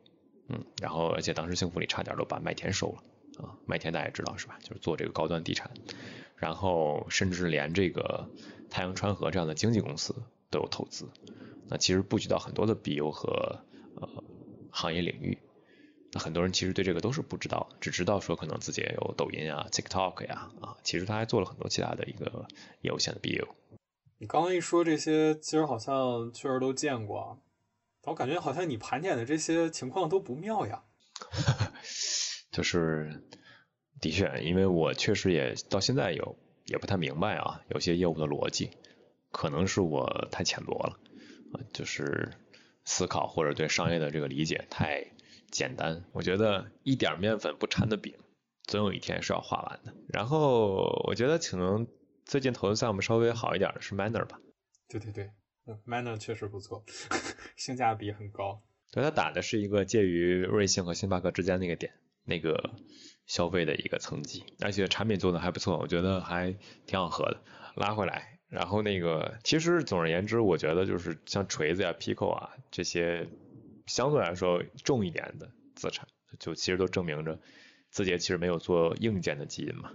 [0.47, 4.57] 嗯，然后而且当时幸福里差点都把麦田收了啊，麦田大家也知道是吧？
[4.63, 5.73] 就是做这个高端地产，
[6.37, 8.31] 然后甚至连这个
[8.71, 10.15] 太阳川河这样的经纪公司
[10.49, 11.09] 都有投资，
[11.69, 13.63] 那其实布局到很多的 BU 和
[14.01, 14.09] 呃
[14.71, 15.39] 行业领域，
[16.13, 22.47] 那很多人其实对这个都是不知道，只知道说可能自己也有抖音啊、TikTok 呀啊，其实他还做了很多其他的一个
[22.83, 23.47] 业务线的 BU。
[24.19, 27.41] 你刚刚一说这些，其实好像确实都见过。
[28.05, 30.83] 我感觉好像你盘点的这些情况都不妙呀。
[32.51, 33.23] 就是，
[34.01, 38.71] 的确，因为我确实也到现在有也不太明白啊，有些业务的逻辑，
[39.31, 40.99] 可能是我太浅薄了
[41.53, 42.31] 啊，就是
[42.89, 45.07] 思考或者对商业的这个理解太
[45.51, 46.03] 简单。
[46.13, 48.15] 我觉得一点面粉不掺的饼，
[48.65, 49.95] 总有一天是要画完的。
[50.09, 51.87] 然后我觉得可能
[52.25, 54.41] 最近投资项目稍微好一点的是 Manner 吧。
[54.89, 55.31] 对对对。
[55.87, 56.83] Manner 确实不错，
[57.55, 58.63] 性价比很高。
[58.91, 61.93] 对，它打的是一个介于瑞幸和星巴克之间那个点，
[62.25, 62.71] 那个
[63.27, 67.43] 消费的一个层级，而且产品做的还不错，我觉得还挺好喝的。
[67.75, 73.29] 拉回来，然后那个，其实总而言之，我觉得就是像锤子呀、Pico 啊这些
[73.87, 76.09] 相对来说重一点的资产，
[76.39, 77.39] 就其实都证明着
[77.91, 79.93] 字节其实没有做硬件的基因嘛。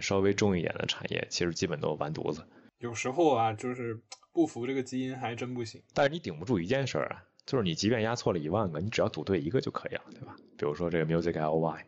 [0.00, 2.46] 稍微重一点的产业，其实基本都完犊子。
[2.78, 3.98] 有时候啊，就是
[4.32, 5.82] 不服这个基因还真不行。
[5.94, 10.36] 但是你顶不住一件事儿啊，就是你即便压错了一万个，你只要赌对一个就可以了，对吧？
[10.58, 11.84] 比如说这个 Music LY。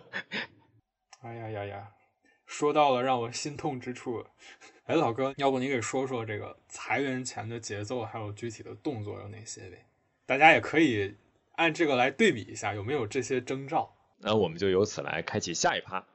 [1.22, 1.88] 哎呀呀呀，
[2.46, 4.24] 说到了让我心痛之处。
[4.84, 9.84] 哎，老哥，要不你给说说这个裁员前的节奏，还有具体的动作有哪些呗？
[10.24, 11.14] 大家也可以
[11.56, 13.94] 按这个来对比一下，有没有这些征兆？
[14.18, 16.06] 那我们就由此来开启下一趴，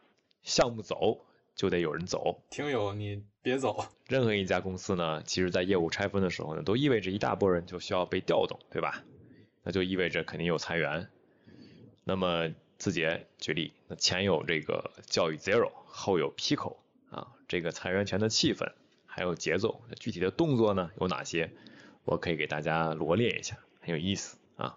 [0.42, 1.26] 项目走。
[1.54, 3.86] 就得有人走，听友你别走。
[4.08, 9.04] 任何一家公司呢，其实在业务拆分的时候呢，都意味着一大波人就需要被调动，对吧？
[9.62, 11.10] 那就意味着肯定有裁员。
[12.06, 12.50] 那么
[12.82, 16.78] 字节举例，那前有这个教育 Zero，后有 Pico
[17.12, 18.72] 啊，这个裁员前的气氛
[19.06, 21.52] 还有节奏，具体的动作呢有哪些？
[22.06, 24.76] 我可以给大家罗列一下，很有意思啊，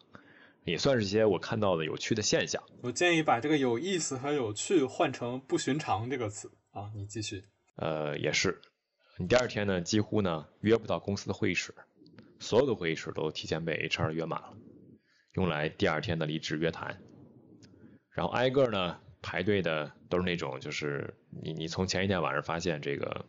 [0.65, 2.63] 也算是一些我看到的有趣的现象。
[2.83, 6.53] 我建议把这个有意思和有趣换成不寻常这个词。
[6.73, 7.45] 啊，你继续。
[7.77, 8.61] 呃，也是，
[9.17, 11.75] 你第二天呢，几乎呢约不到公司的会议室，
[12.39, 14.53] 所有的会议室都提前被 HR 约满了，
[15.33, 17.01] 用来第二天的离职约谈。
[18.15, 23.27] 然后挨个呢排队的都是那种，就是你你从前一天晚上发现这个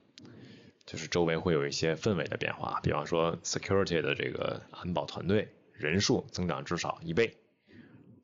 [0.86, 7.36] 就是周围会有一些氛围的变化，比方说 security 的这个安保团队人数增长至少一倍，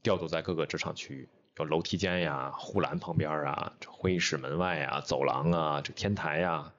[0.04, 6.74] 调度在各个职场区域，有楼梯间呀、护栏旁边啊、会议室门外啊、走廊啊、这天台呀，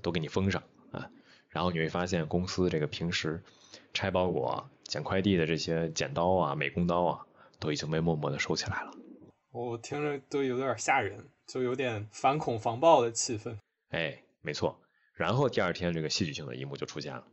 [0.00, 1.10] 都给你封上啊。
[1.50, 3.42] 然后你会发现，公司这个平时
[3.92, 7.26] 拆包裹、捡快递的这些剪刀啊、美工刀啊，
[7.58, 8.92] 都已经被默默的收起来了。
[9.56, 13.56] 我听着都有点吓人，就有点反恐防暴的气氛。
[13.88, 14.78] 哎，没错。
[15.14, 17.26] 然后第二天，这个戏剧性的一幕就出现了。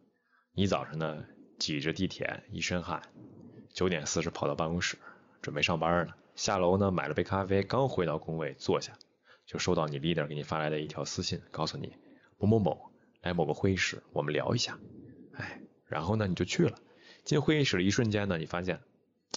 [0.53, 1.25] 你早上呢，
[1.59, 3.01] 挤着地铁，一身汗，
[3.73, 4.97] 九点四十跑到办公室，
[5.41, 6.13] 准备上班呢。
[6.33, 8.93] 下楼呢，买了杯咖啡，刚回到工位坐下，
[9.45, 11.93] 就收到你 leader 给你发来的一条私信，告诉你
[12.37, 12.89] 某某某
[13.21, 14.79] 来某个会议室，我们聊一下。
[15.33, 16.79] 哎，然后呢，你就去了。
[17.25, 18.79] 进会议室的一瞬间呢，你发现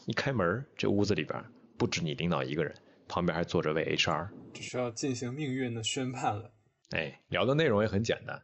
[0.04, 1.44] 一开门，这屋子里边
[1.78, 2.74] 不止你领导一个人，
[3.08, 6.50] 旁边还坐着位 HR，这是要进行命运的宣判了。
[6.90, 8.42] 哎，聊的内容也很简单，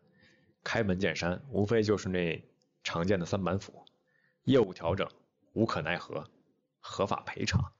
[0.64, 2.44] 开门见山，无非就是那
[2.82, 3.84] 常见的三板斧：
[4.44, 5.08] 业务调整、
[5.52, 6.24] 无可奈何、
[6.80, 7.72] 合法赔偿。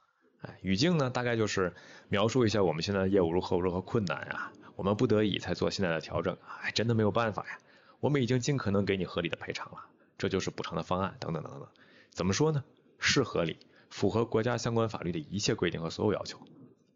[0.43, 1.73] 哎，语境呢，大概就是
[2.09, 7.59] 描述一下我们现在的业务如何如何困难啊，我们不得已才做现在的调整，哎，真的没有办法呀，
[8.01, 9.85] 我们已经尽可能给你合理的赔偿了，
[10.19, 11.69] 这就是补偿的方案，等等等等。
[12.11, 12.65] 怎么说呢？
[12.99, 13.59] 是合理，
[13.92, 16.40] 符合国家相关法律的一切规定和所有要求。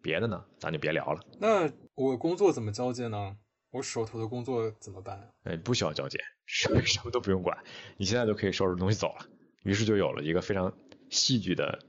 [0.01, 1.21] 别的呢，咱就别聊了。
[1.39, 3.37] 那我工作怎么交接呢？
[3.71, 5.31] 我手头的工作怎么办？
[5.45, 7.59] 哎，不需要交接，什么什么都不用管，
[7.99, 9.27] 你现在就可以收拾东西走了。
[9.63, 10.73] 于是就有了一个非常
[11.11, 11.81] 戏剧的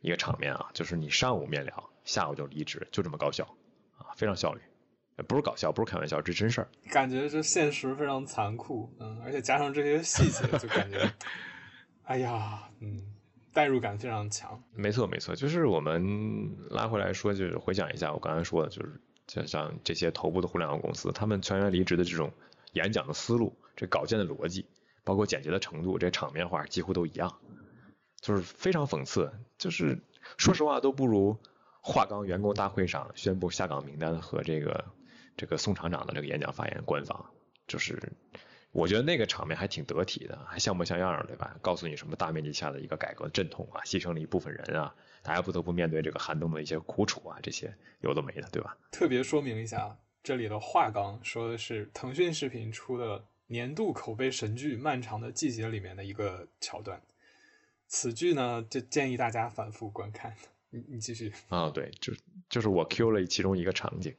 [0.00, 3.44] 一个场面啊，就是你上午面聊，下午就离职，就这么高效
[3.96, 4.60] 啊，非常效率，
[5.26, 6.68] 不是搞笑，不是开玩笑，这真事儿。
[6.90, 11.10] 感觉这现实非常残酷，嗯，而且加上这些细节，就感觉，
[12.04, 13.02] 哎呀，嗯，
[13.52, 14.62] 代入感非常强。
[14.74, 19.00] 没错没错，就是我们拉回来说，就是回想一下我刚才说的，就是。
[19.24, 22.32] 就像这些头部的互联网公司，他们全员离职的这种
[22.72, 24.66] 演讲的思路，这稿件的逻辑，
[25.04, 27.38] 包括简洁的程度，这场面话几乎都一样，
[28.20, 29.32] 就是非常讽刺。
[29.58, 30.00] 就是
[30.36, 31.38] 说实话，都不如
[31.80, 34.86] 华钢员工大会上宣布下岗名单和这个
[35.36, 37.26] 这个宋厂长的这个演讲发言官方。
[37.68, 38.12] 就是
[38.72, 41.56] 我觉得那个场面还挺得体的，还像模像样，对吧？
[41.62, 44.94] 告诉你什么大面积下的一个改革阵痛啊，牺牲了一部分人啊。
[45.22, 48.76] 大家不得不面对这个寒冬的一些苦楚啊，这些有的没的，对吧？
[48.90, 57.00] 特别说明一下，这里的话纲说的是腾讯视频出的年度口碑神剧《漫长的季节》里面的一个桥段。
[57.86, 60.34] 此剧呢，就建议大家反复观看。
[60.70, 62.14] 你你继续啊，对，就
[62.48, 64.16] 就是我 Q 了其中一个场景，对，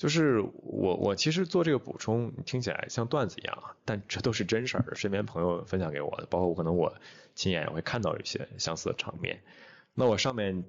[0.00, 6.94] 就是我我其实做这个补充，听起来像段子一样啊，但这都是真事儿，身边朋友分享给我的，包括我可能我
[7.34, 9.42] 亲眼也会看到一些相似的场面。
[9.92, 10.64] 那我上面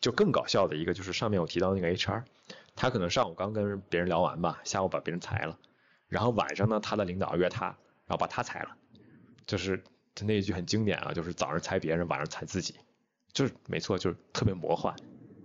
[0.00, 2.22] 就更搞笑的一个，就是上面我提到那个 HR，
[2.76, 5.58] 他可能上午刚跟别人聊完吧，下午把别人裁了，
[6.06, 7.66] 然后晚上呢，他的领导约他，
[8.06, 8.76] 然后把他裁了，
[9.44, 9.82] 就是
[10.14, 12.76] 他那一句很经典啊，就是早上裁别人，晚上裁自己，
[13.32, 14.94] 就是没错，就是特别魔幻。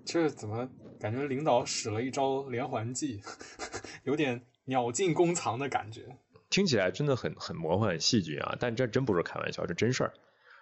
[0.05, 0.69] 这怎么
[0.99, 3.21] 感觉领导使了一招连环计，
[4.03, 6.17] 有点鸟尽弓藏的感觉？
[6.49, 10.13] 听起来真的很很魔幻、戏剧啊，但这真不是开玩笑，这真事儿。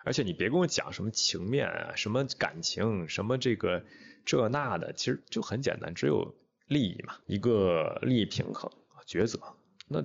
[0.06, 3.86] 而且你别跟我讲什么情面啊，什么感情，什么这个
[4.26, 6.36] 这那的，其实就很简单，只有
[6.68, 8.72] 利益嘛，一个利益平衡
[9.08, 9.40] 抉择。
[9.88, 10.04] 那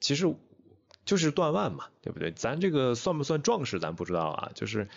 [0.00, 0.34] 其实
[1.04, 2.32] 就是断腕嘛，对不对？
[2.32, 4.50] 咱这个算不算壮士，咱不知道啊。
[4.54, 4.88] 就是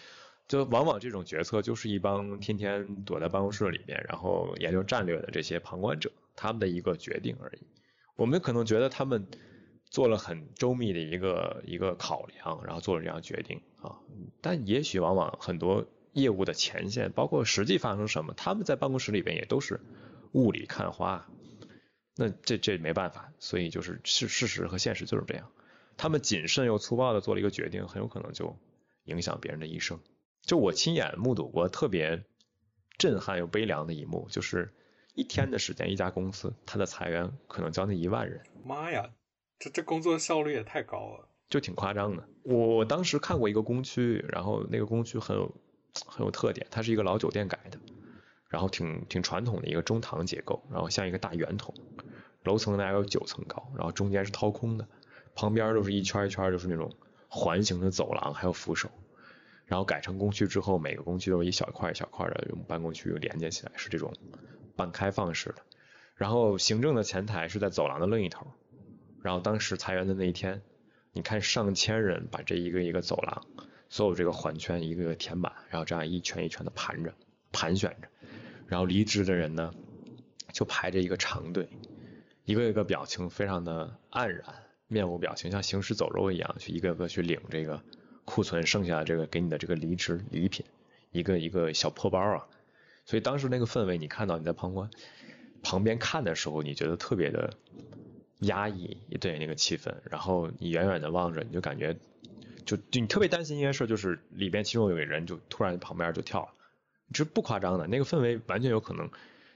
[0.49, 7.59] 就往往这种决策，就是一帮天天躲在办公室里面，然后研究战略的这些旁观者他们的一个决定而已。
[8.17, 9.25] 我们可能觉得他们。
[9.91, 13.97] 做了很周密的一个一个考量，然后做了这样决定啊。
[14.39, 19.79] 但也许往往很多业务的前线，包括实际发生什么，他们在办公室里边也都是
[20.31, 21.27] 雾里看花。
[22.15, 25.49] 那这这没办法，所以就是事事实和现实就是这样。
[25.97, 28.55] 他们谨慎又粗暴的做了一个决定，很有可能就
[29.05, 29.99] 影响别人的一生。
[30.41, 32.23] 就我亲眼目睹过特别
[32.97, 34.73] 震撼又悲凉的一幕，就是
[35.13, 38.41] 一天的时间，一家公司它的裁员可能将近一万人。
[38.63, 39.09] 妈呀！
[39.59, 42.23] 这这工作效率也太高了，就挺夸张的。
[42.43, 45.53] 我我当时看过一个工区，然后那个工区很有
[46.05, 47.77] 很有特点，它是一个老酒店改的，
[48.47, 51.75] 然后挺挺传统的一个中堂结构，然后像一个大圆筒，
[52.43, 54.87] 楼层大概有九层高，然后中间是掏空的，
[55.35, 56.93] 旁边都是一圈一圈就是那种
[57.27, 58.89] 环形的走廊，还有扶手。
[59.69, 64.11] 然后改成工区之后，每个工区都是一小块一小块的用办公区连接起来，是这种
[64.75, 65.61] 半开放式的。
[66.15, 68.47] 然后行政的前台是在走廊的另一头。
[69.21, 70.63] 然后当时裁员的那一天，
[71.13, 73.45] 你看上千人把这一个一个走廊，
[73.89, 77.13] 所有这个环圈一个个填满，然后这样一圈一圈的盘着、
[77.51, 78.07] 盘旋着，
[78.65, 79.71] 然后离职的人呢，
[80.51, 81.69] 就排着一个长队，
[82.43, 84.43] 一个一个表情非常的黯然，
[84.87, 87.83] 面无表情，像行尸走肉一样，去一个个去领这个
[88.29, 90.63] 库存剩下的这个给你的这个离职礼品，
[91.11, 92.45] 一个一个小破包啊。
[93.05, 94.91] 所以当时那个氛围，你看到你在旁观
[95.63, 97.55] 旁边看的时候，你觉得特别的
[98.41, 99.95] 压抑，对那个气氛。
[100.11, 101.97] 然后你远远的望着，你就感觉
[102.65, 106.49] 就就你特别担心一件事，就是里边其中有个人就突然旁边就跳了，
[107.11, 109.09] 这不夸张的，那个氛围完全有可能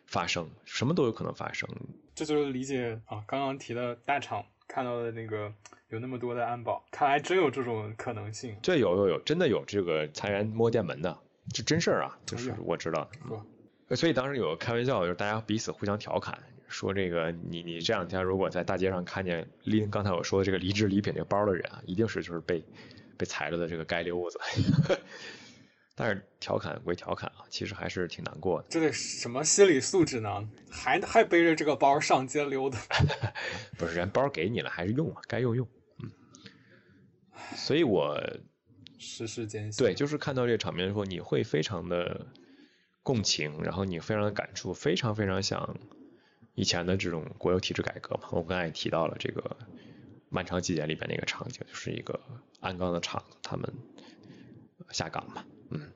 [0.08, 1.70] 发生，什么都有可能发生。
[2.16, 5.54] 这就是理解啊，刚刚提的大厂看到的那个
[5.94, 8.58] 有那么多的安保，看来真有这种可能性。
[8.64, 11.16] 这有有有，真的有这个裁员摸电门的，
[11.54, 13.08] 这真事儿啊，就是我知道。
[13.92, 16.36] 所以当时有个开玩笑，就是大家彼此互相调侃，
[16.68, 22.66] 说这个你你这两天如果在大街上看见拎刚才我说的这个离职礼品这个包的人啊，一定是就是被
[23.16, 24.40] 被裁了的这个街溜子。
[25.96, 28.66] 但是调侃归调侃啊，其实还是挺难过的。
[28.68, 30.50] 这得什么心理素质呢？
[30.72, 32.80] 还还背着这个包上街溜达？
[33.78, 35.68] 不是，人包给你了，还是用啊，该用用。
[37.52, 37.58] 嗯。
[37.58, 38.18] 所以我
[38.98, 39.84] 时时艰辛。
[39.84, 42.28] 对，就是看到这个场面的时候，你会非常的
[43.02, 45.78] 共情，然后你非常的感触，非常非常想
[46.56, 48.30] 以前的这种国有体制改革嘛。
[48.32, 49.42] 我刚才也提到了这个
[50.30, 52.20] 《漫长季节》里边那个场景，就是一个
[52.62, 53.70] 鞍钢的厂子，他们
[54.90, 55.44] 下岗嘛。
[55.70, 55.92] 嗯，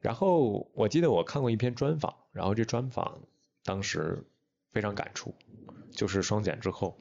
[0.00, 3.20] 然后我记得我看过一篇专访，然后这专访
[3.62, 4.24] 当时
[4.72, 5.34] 非常感触，
[5.90, 6.98] 就是双减之后，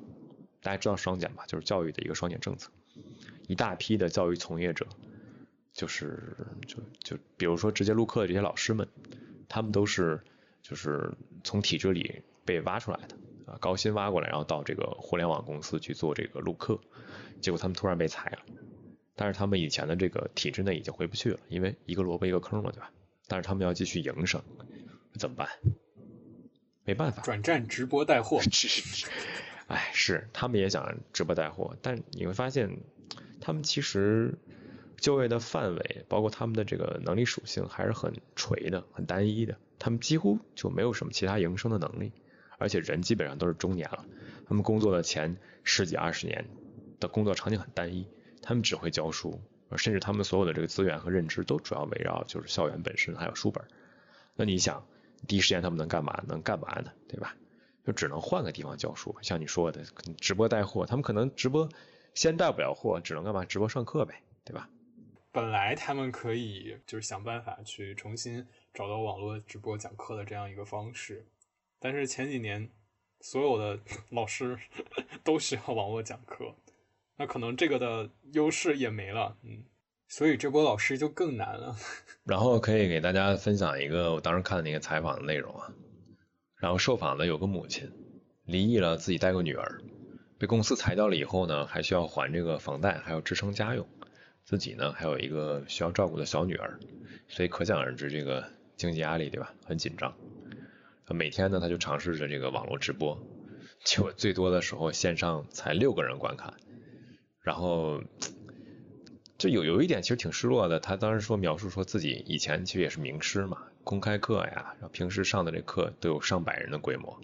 [0.61, 1.45] 大家知道双减吧？
[1.47, 2.71] 就是教育的一个双减政策，
[3.47, 4.85] 一大批的教育从业者，
[5.73, 6.35] 就是
[6.67, 8.87] 就就比如说直接录课的这些老师们，
[9.49, 10.21] 他们都是
[10.61, 11.11] 就是
[11.43, 13.15] 从体制里被挖出来的
[13.51, 16.79] 啊，高薪挖过来，然后到这个互联网公司去做这个录课，
[17.41, 18.39] 结果他们突然被裁了。
[19.15, 22.91] 但是他们以前的这个体制内已经回不去了，因为一个萝卜一个坑嘛，对吧？
[23.27, 24.41] 但是他们要继续营生，
[25.17, 25.49] 怎么办？
[26.85, 28.41] 没办法，转战直播带货。
[29.71, 32.81] 哎，是，他们也想直播带货，但你会发现，
[33.39, 34.37] 他们其实
[34.97, 39.55] 就业的范围，包括他们的这个能力属性，还是很垂的、很单一的。
[39.79, 42.11] 他们几乎就没有什么其他营生的能力，
[42.57, 44.05] 而且人基本上都是中年了，
[44.45, 46.45] 他们工作的前十几二十年
[46.99, 48.05] 的工作场景很单一。
[48.41, 49.39] 他们只会教书，
[49.77, 53.63] 甚至他们所有的这个资源和认知都主要围绕就是校园本身还有书本。
[54.35, 54.85] 那你想，
[55.29, 56.21] 第一时间他们能干嘛？
[56.27, 56.91] 能干嘛呢？
[57.07, 57.37] 对吧？
[57.85, 59.15] 就只能换个地方教书。
[59.21, 59.83] 像你说的，
[60.19, 61.67] 直播带货，他们可能直播
[62.13, 63.45] 先带不了货，只能干嘛？
[63.45, 64.69] 直播上课呗，对吧？
[65.31, 71.25] 本来他们可以就是想办法去重新找到网络直播讲课的这样一个方式，
[71.79, 72.69] 但是前几年
[73.21, 73.79] 所有的
[74.11, 74.59] 老师
[75.23, 76.53] 都需要网络讲课。
[77.15, 79.63] 那可能这个的优势也没了，嗯，
[80.07, 81.77] 所以这波老师就更难了。
[82.25, 85.71] 然后可以给大家分享一个我当时看的那个采访的内容啊。
[86.61, 87.91] 然后受访的有个母亲，
[88.45, 89.81] 离异了，自己带个女儿，
[90.37, 93.87] 被公司裁掉了以后呢，还需要还这个房贷，还要支撑家用，
[94.45, 96.79] 自己呢还有一个需要照顾的小女儿，
[97.27, 98.45] 所以可想而知这个
[98.77, 99.55] 经济压力对吧？
[99.65, 100.13] 很紧张。
[101.07, 103.21] 每天呢他就尝试着这个网络直播，
[103.83, 106.53] 结果最多的时候线上才六个人观看。
[107.41, 108.03] 然后，
[109.39, 110.79] 就有有一点其实挺失落的。
[110.79, 117.19] 他当时说描述说自己以前其实也是名师嘛，公开课呀，然后平时上的这课都有上百人的规模，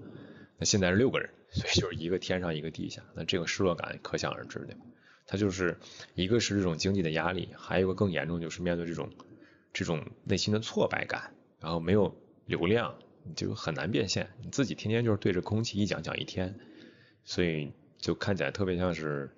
[0.58, 4.76] 那现在是六个人， 所以就是一个天上一个地下，那这个失落感可想而知的。
[5.26, 5.78] 他就是
[6.16, 9.10] 一个是这种经济的压力，还有一个更严重就是面对这种
[9.74, 12.96] 这种内心的挫败感，然后没有流量，
[13.36, 16.60] 就很难变现，你自己天天就是对着空气一讲讲一天，
[17.24, 19.32] 所以就看起来特别像是。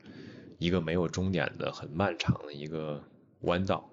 [0.61, 3.01] 一个没有终点的很漫长的一个
[3.39, 3.89] 弯道，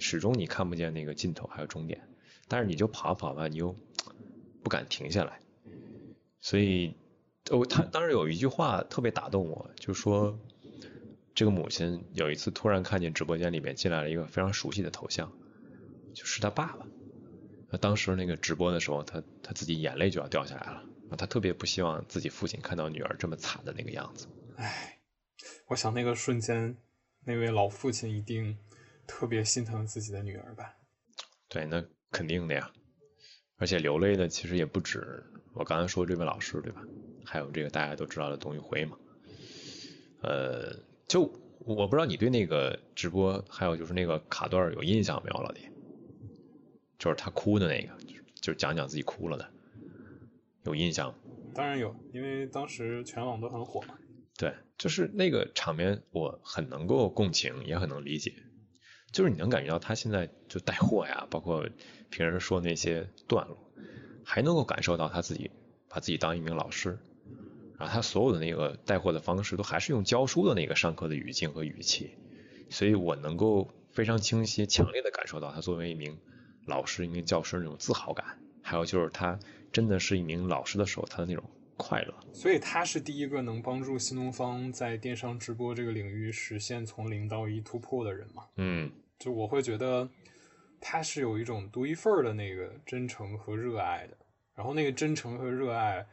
[0.00, 2.08] 始终你看不见那个尽头还有终点，
[2.48, 3.76] 但是你就跑跑吧，你又
[4.62, 5.40] 不敢停下来，
[6.40, 6.94] 所以
[7.50, 10.38] 哦，他当时有一句话特别打动我，就说
[11.34, 15.32] 这个母亲有一次突然看见直播间里面进来了一个非常熟悉的头像，
[16.14, 16.86] 就是他爸爸。
[17.70, 20.82] 那当时那个直播的时候，他他自己眼泪就要掉下来了，
[21.16, 24.26] 他特别不希望自己父亲看到女儿这么惨的那个样子。
[24.56, 24.94] 唉。
[25.68, 26.76] 我想那个瞬间，
[27.24, 28.58] 那位老父亲一定
[29.06, 30.74] 特别心疼自己的女儿吧？
[31.48, 32.72] 对，那肯定的呀。
[33.56, 36.82] 而且流泪的其实也不止我刚才说这位老师，对吧？
[37.24, 38.96] 还有这个大家都知道的董宇辉嘛。
[40.22, 40.76] 呃，
[41.08, 41.22] 就
[41.58, 45.68] 我不知道你对那个直播，还有就是那个卡段有印象没有，老弟？
[46.98, 47.92] 就是他哭的那个，
[48.40, 49.50] 就是讲讲自己哭了的，
[50.64, 51.14] 有印象？
[51.54, 53.98] 当然有，因为当时全网都很火嘛。
[54.36, 58.34] 对，就是那个场面，我很能够共情，也很能理解。
[59.10, 61.68] 就是你能感觉到他现在就带货呀，包括
[62.10, 63.56] 平时说那些段落，
[64.24, 65.50] 还能够感受到他自己
[65.88, 66.98] 把自己当一名老师，
[67.78, 72.10] 然后他所有的那个带货的方式都还是用教书的那个上课的语境和语气，
[72.68, 76.18] 所以我能够非常清晰、强烈的感受到他作为一名
[76.66, 79.38] 老师、一名教师那种自豪感，还有就是他
[79.72, 81.44] 真的是一名老师的时候他的那种
[81.78, 82.14] 快乐。
[82.34, 88.44] 所以他是第一个能帮助新东方在电商直播这个领域实现从零到一突破的人嘛？
[88.56, 90.06] 嗯，就我会觉得
[90.78, 94.16] 他是有一种独一份儿的那个真诚和热爱的。
[94.54, 96.04] 然后那个真诚和热爱，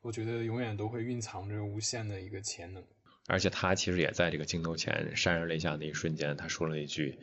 [0.00, 2.82] 我觉得永远都会蕴藏着无限的一个潜能。
[3.28, 7.18] 而且他其实也在这个镜头前潸然泪下的一瞬间，他说了一句，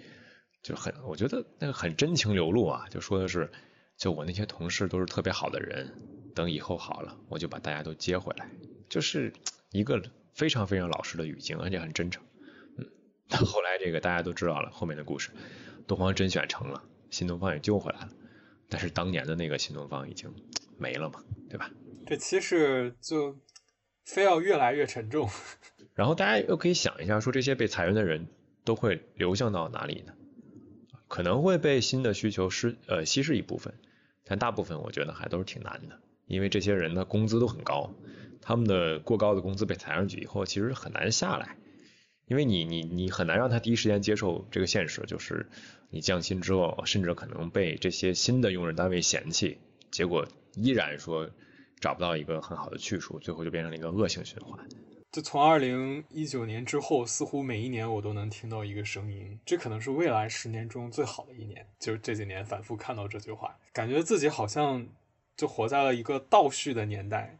[0.61, 3.51] 就很我觉得那个很真情流露啊，就说的是，
[3.97, 5.91] 就我那些同事都是特别好的人，
[6.39, 8.49] 等以后好了，我就把大家都接回来，
[8.87, 9.33] 就是
[9.71, 10.01] 一个
[10.33, 12.23] 非常非常老实的语境，而且很真诚。
[12.77, 12.87] 嗯，
[13.45, 15.31] 后来这个大家都知道了后面的故事，
[15.85, 18.09] 东方甄选成了，新东方也救回来了。
[18.69, 20.33] 但是当年的那个新东方已经
[20.77, 21.69] 没了嘛，对吧？
[22.07, 23.37] 这其实就
[24.05, 25.29] 非要越来越沉重。
[25.93, 28.27] 然后大家又可以想一下，说这些被裁员的人
[28.63, 30.13] 都会流向到哪里呢？
[31.09, 33.73] 可能会被新的需求失呃稀释一部分，
[34.23, 35.99] 但大部分我觉得还都是挺难的，
[36.29, 37.93] 因为这些人的工资都很高，
[38.41, 41.57] 他们的过高的工资被抬上去以后，其实很难下来。
[42.27, 45.49] 因为你你你很难让他第一时间接受这个现实，就是
[45.89, 49.57] 你降薪之后，甚至可能被这些新的用人单位嫌弃，
[49.89, 51.27] 结果依然说
[51.79, 54.63] 找不到一个很好的去处，最后就变成了一个恶性循环。
[55.11, 61.65] 就从二零一九年之后，似乎每一年我都能听到一个声音，这可能是未来十年中最好的一年。
[61.79, 64.87] 就是这几年反复看到这句话，感觉自己好像
[65.39, 67.39] 就活在了一个倒叙的年代。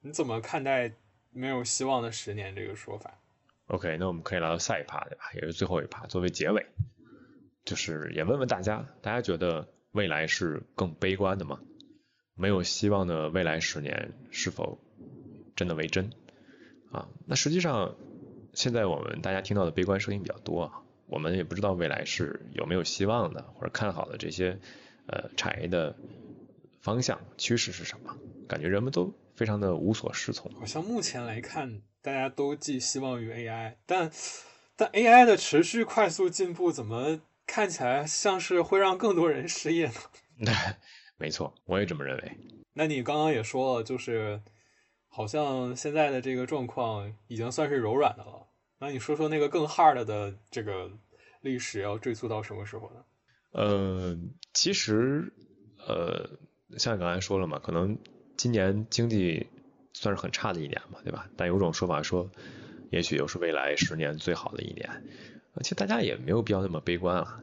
[0.00, 0.92] 你怎么看待
[1.30, 3.20] 没有希望的十年这个说法
[3.68, 5.30] ？OK，那我们可以来到下一趴，对吧？
[5.34, 6.66] 也是最后一趴，作为结尾，
[7.64, 11.60] 就是也问问大家，大家觉得未来是更悲观的吗？
[12.34, 14.80] 没有希望的未来十年是否
[15.54, 16.10] 真的为真？
[16.90, 17.94] 啊，那实际上
[18.54, 24.58] 现在我们大家听到的悲观声音比较多啊，我们也不知道未来是有没有希望的，或者看好的这些
[25.06, 25.96] 呃产业的
[26.86, 28.16] 方向趋势是什么？
[28.46, 30.48] 感觉人们都非常的无所适从。
[30.54, 31.82] 好像目前来看。
[32.06, 34.12] 大家都寄希望于 AI，但
[34.76, 39.90] 但 AI 的持续快速进步，怎么看起来像是会让更多人失业
[40.36, 40.52] 呢？
[41.18, 42.36] 没错，我也这么认为。
[42.74, 44.40] 那你刚刚也说了，就是
[45.08, 48.46] 好像现在的这个状况已经算是柔软的了。
[48.78, 50.88] 那你说说那个更 hard 的这个
[51.40, 53.04] 历史要追溯到什么时候呢？
[53.50, 54.16] 呃，
[54.54, 55.32] 其实
[55.88, 56.38] 呃，
[56.76, 57.98] 像你刚才说了嘛，可能
[58.36, 59.46] 今年经济。
[59.98, 61.30] 算是很差的一年嘛，对吧？
[61.38, 62.30] 但有种说法说，
[62.90, 64.90] 也许又是未来十年最好的一年。
[65.62, 67.42] 其实大家也没有必要那么悲观啊。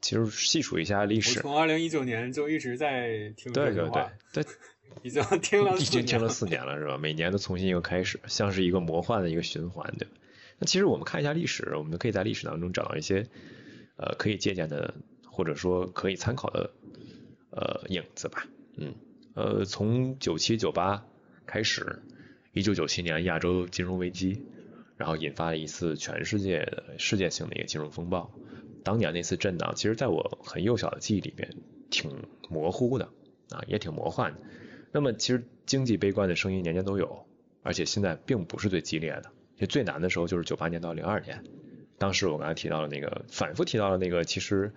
[0.00, 4.44] 其实细数一下历史，从二零一九年就一直在听对对对对，
[5.04, 6.96] 已经听了已经听了四年了，是吧？
[6.96, 10.14] 每年都重新一个开始，像是一个魔幻的一个循环，对吧？
[10.60, 13.26] 那其实我们看一下历史，我们可以在历史当中找到一些
[13.96, 14.94] 呃可以借鉴的，
[15.30, 16.70] 或者说可以参考的
[17.52, 18.48] 呃影子吧。
[18.76, 18.94] 嗯，
[19.34, 21.06] 呃，从九七九八。
[21.44, 22.00] 开始，
[22.52, 24.46] 一九九七年亚洲金融危机，
[24.96, 28.32] 然后引发了一次全世界的世界性的一个金融风暴。
[28.84, 31.54] 当年那次震荡，其实在我很幼小的记忆里面
[31.90, 32.10] 挺
[32.48, 33.06] 模糊的
[33.50, 34.38] 啊，也挺魔幻的。
[34.92, 37.26] 那么其实经济悲观的声音年年都有，
[37.62, 39.24] 而且现在并不是最激烈的。
[39.56, 41.44] 其实最难的时候就是九八年到零二年，
[41.98, 44.72] 当时我刚才提到的那个，反复提到的那个，其实。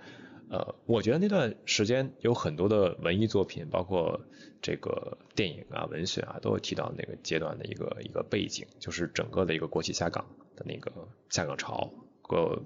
[0.49, 4.21] 呃，我觉得那段时间有很多的文艺作品，包括
[4.61, 10.25] 这个电影啊、文学啊，都会提到那个阶段的一个一个背景，就是整个的一个国企下岗
[10.55, 10.91] 的那个
[11.29, 11.91] 下岗潮
[12.21, 12.61] 和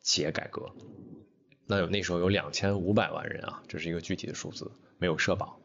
[0.00, 0.74] 企业改革。
[1.66, 5.60] 那有那时候有两千五百万人啊，这是一个具体的数字，没有社保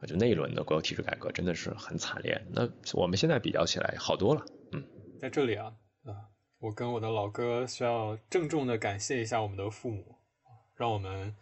[0.00, 2.44] 啊，就那一轮的国有体制改革真的是很惨烈。
[2.50, 4.84] 那我们现在比较起来好多了，嗯，
[5.20, 5.72] 在这里啊
[6.04, 6.10] 啊，
[6.58, 10.16] 我跟我的老哥需要郑重的感谢一下我们的父母。
[10.82, 11.32] 让我们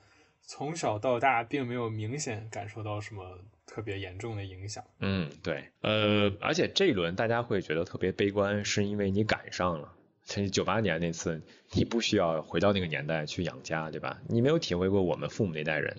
[0.43, 4.85] 从小到大并没有明显感受到什么特别严重的影响。
[4.99, 11.41] 嗯，对，呃，而且这一轮大家会觉得特别悲观，是因为你赶上了，像九八年那次，
[11.73, 14.21] 你不需要回到那个年代去养家，对吧？
[14.29, 15.97] 你没有体会过我们父母那代人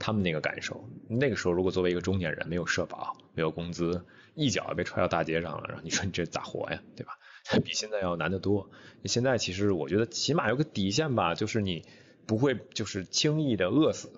[0.00, 0.84] 他们那个感受。
[1.08, 7.16] 那个时候，如果作为一个中年人，没有社保，没有工资，一脚被踹到大街上了，然后你说你这咋活呀，对吧？
[7.64, 8.68] 比现在要难得多。
[9.04, 11.86] 现在其实我觉得起码有个底线吧，就是你。
[12.30, 14.08] 不会就是轻易的饿死，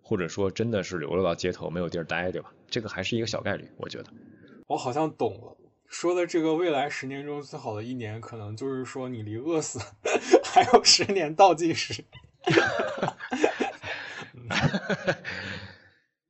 [0.00, 2.50] 或者说真的是流落到街头没有地儿待，对吧？
[2.70, 4.10] 这个还是一个小概率，我觉得。
[4.68, 5.54] 我好像懂了，
[5.86, 9.78] 说的这个未来十年中最好的一年，可能就是说你离饿死
[10.42, 12.02] 还有十年倒计时。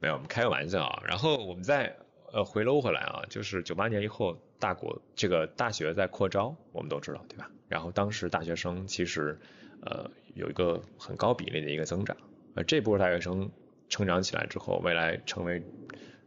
[0.00, 1.00] 没有，我们开个玩笑啊。
[1.06, 1.96] 然后我们再
[2.32, 7.48] 呃回搂回来啊，就是九八年以后，大国这个大学在扩招，我们都知道对吧？
[7.68, 9.38] 然后当时大学生其实
[9.82, 12.16] 呃有一个很高比例的一个增长，
[12.54, 13.50] 而这波大学生
[13.88, 15.62] 成长起来之后，未来成为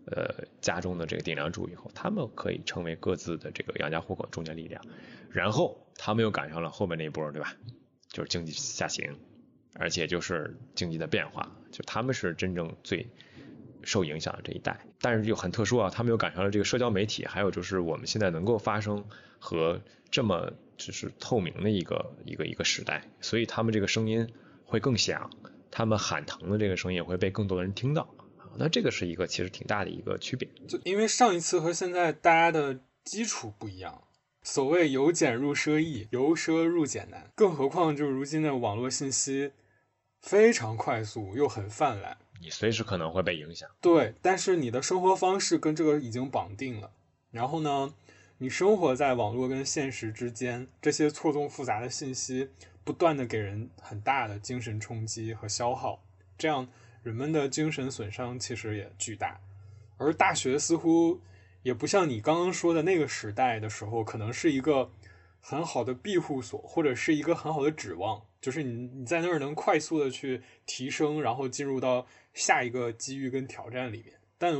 [0.05, 4.83] 呃家中的这个顶梁柱以后，他们可以成为各自的这个养家糊口中间力量，
[5.31, 7.55] 然后他们又赶上了后面那一波，对吧？
[8.09, 9.15] 就是经济下行，
[9.75, 13.07] 而且就是经济的变化，就他们是真正最
[13.83, 14.79] 受影响的这一代。
[14.99, 19.05] 但是又很特殊啊，他们又赶上了这个社交媒体，还有就是我们现在能够发声
[19.39, 24.27] 和这么就是透明的一个一个一个时代，所以他们这个声音
[24.65, 25.29] 会更响，
[25.69, 28.07] 他们喊疼的这个声音也会被更多的人听到。
[28.57, 34.03] 那这个是一个其实挺大的一个区别，就因为上一次和现在大家的基础不一样，
[34.43, 39.53] 所谓由俭入奢易，由奢入俭难，更何况就是如今的网络信息
[40.19, 43.69] 非常快速又很泛滥，你随时可能会被影响。
[43.79, 46.91] 对，但是你的生活方式跟这个已经绑定了，
[47.29, 47.93] 然后呢，
[48.39, 52.49] 你生活在网络跟现实之间，这些错综复杂的信息
[52.83, 56.03] 不断的给人很大的精神冲击和消耗，
[56.37, 56.67] 这样。
[57.03, 59.41] 人们的精神损伤其实也巨大，
[59.97, 61.19] 而大学似乎
[61.63, 64.91] 也不像你刚刚说的那个时代的时候，可能是一个
[65.39, 74.15] 很好的庇护所，或者是一个很好的指望，就是你你在那儿能快速的去提升，然后进入到下一个机遇跟挑战里面。
[74.37, 74.53] 但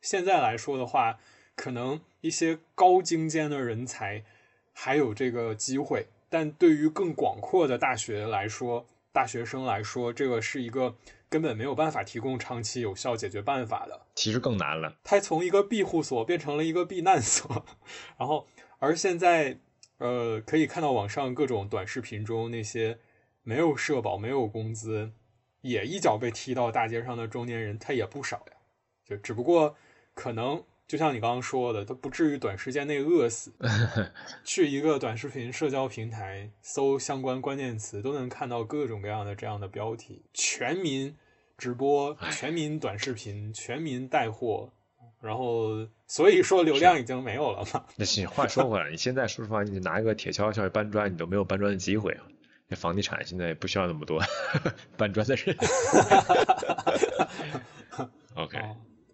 [0.00, 1.18] 现在来说的话，
[1.54, 4.24] 可能一些高精尖的人才
[4.72, 10.96] 还有这个机会，但对于更广阔的大学来说，大学生来说，这个是一个。
[11.28, 14.96] 根本没有办法提供长期有效解决办法的，其实更难了。
[15.02, 17.66] 它从一个庇护所变成了一个避难所，
[18.16, 18.46] 然后，
[18.78, 19.58] 而现在，
[19.98, 23.00] 呃，可以看到网上各种短视频中那些
[23.42, 25.10] 没有社保、没有工资，
[25.68, 28.56] 也一脚被踢到大街上的中年人，他也不少呀。
[29.04, 29.76] 就只不过
[30.14, 30.62] 可能。
[30.88, 33.52] 就像你刚刚说的，他不至于短时间内饿死。
[34.44, 41.16] 去一个短视频社交平台搜相关关键词，都能看到各种各样的这样的标题：全民
[41.58, 44.70] 直播、全民短视频、全民带货。
[45.20, 47.84] 然后，所以说流量已经没有了嘛。
[47.96, 52.22] 那行，话说回来，你现在说实话，你拿一个铁锹下去搬砖，你都没有搬砖的机会啊。
[52.68, 54.20] 那房地产现在不需要那么多
[54.96, 55.56] 搬砖的人。
[58.34, 58.58] OK。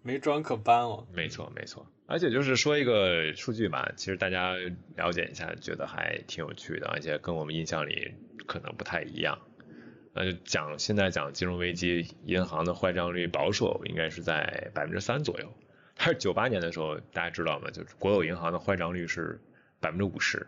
[0.05, 4.53] 没砖可搬了，没错没错，而且就是说一个数据吧，其实大家
[4.97, 8.13] 了解一下，觉得还挺有趣的，而且跟我们印象里
[8.45, 9.39] 可能不太一样。
[10.13, 15.53] 那就，讲现在讲金融危机，银行的坏账率保守应该是在百分之三左右，
[15.95, 17.71] 但是九八年的时候，大家知道吗？
[17.71, 19.39] 就是国有银行的坏账率是
[19.79, 20.45] 百分之五十，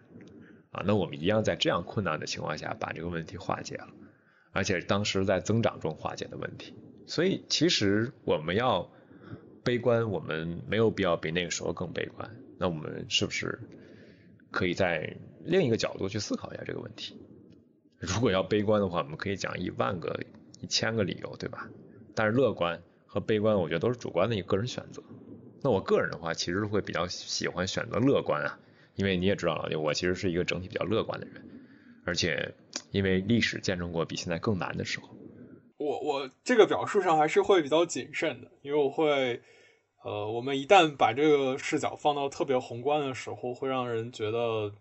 [0.75, 3.87] 啊，那我们一样在这样困难的情况下把这个问题化解了，
[4.51, 6.73] 而且当时在增长中化解的问题，
[7.07, 8.91] 所以其实我们要。
[9.65, 12.29] 悲观，我们没有必要比那个时候更悲观。
[12.59, 13.59] 那我们是不是
[14.51, 17.19] 可以在另一个角度去思考一下这个问题？
[17.97, 20.19] 如果要悲观的话，我们可以讲一万个、
[20.61, 21.67] 一千个理由，对吧？
[22.13, 25.01] 但是乐观和悲观，我觉得都是主观的一个个人选择。
[25.63, 28.59] 那我个人的话，其实会比较喜欢选择乐观啊，
[28.95, 31.41] 因为你也知道了，我其实是一个整体比较乐观的人，
[32.05, 32.53] 而且
[32.91, 35.09] 因为历史见证过比现在更难的时候。
[35.77, 39.41] 我我这个表述上还是会比较谨慎的，因为我会。
[40.03, 44.71] 呃，我们一旦把这个视角放到特别宏观的时候，会让人觉得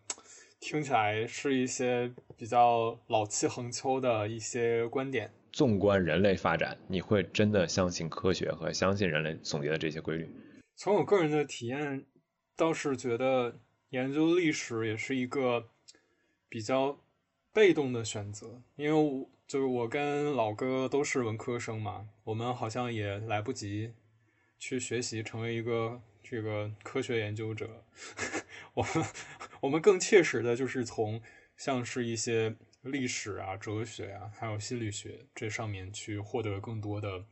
[0.61, 5.33] 听起来是一些比较老气横秋的一些观点。
[5.51, 10.29] 纵观人类发展，你会真的相信科学和相信人类总结的这些规律？
[10.77, 12.05] 从我个人的体验，
[12.55, 13.57] 倒是觉得
[13.95, 15.69] 研究历史也是一个
[16.49, 17.01] 比较
[17.53, 23.93] 被动的选择，因为就是我跟老哥都是文科生嘛，我们好像也来不及。
[24.59, 27.85] 去学习成为一个这个科学研究者，
[28.75, 29.05] 我们
[29.61, 31.21] 我们更切实的就是从
[31.57, 37.25] 像是一些历史啊、哲学啊，还有心理学这上面去获得更多的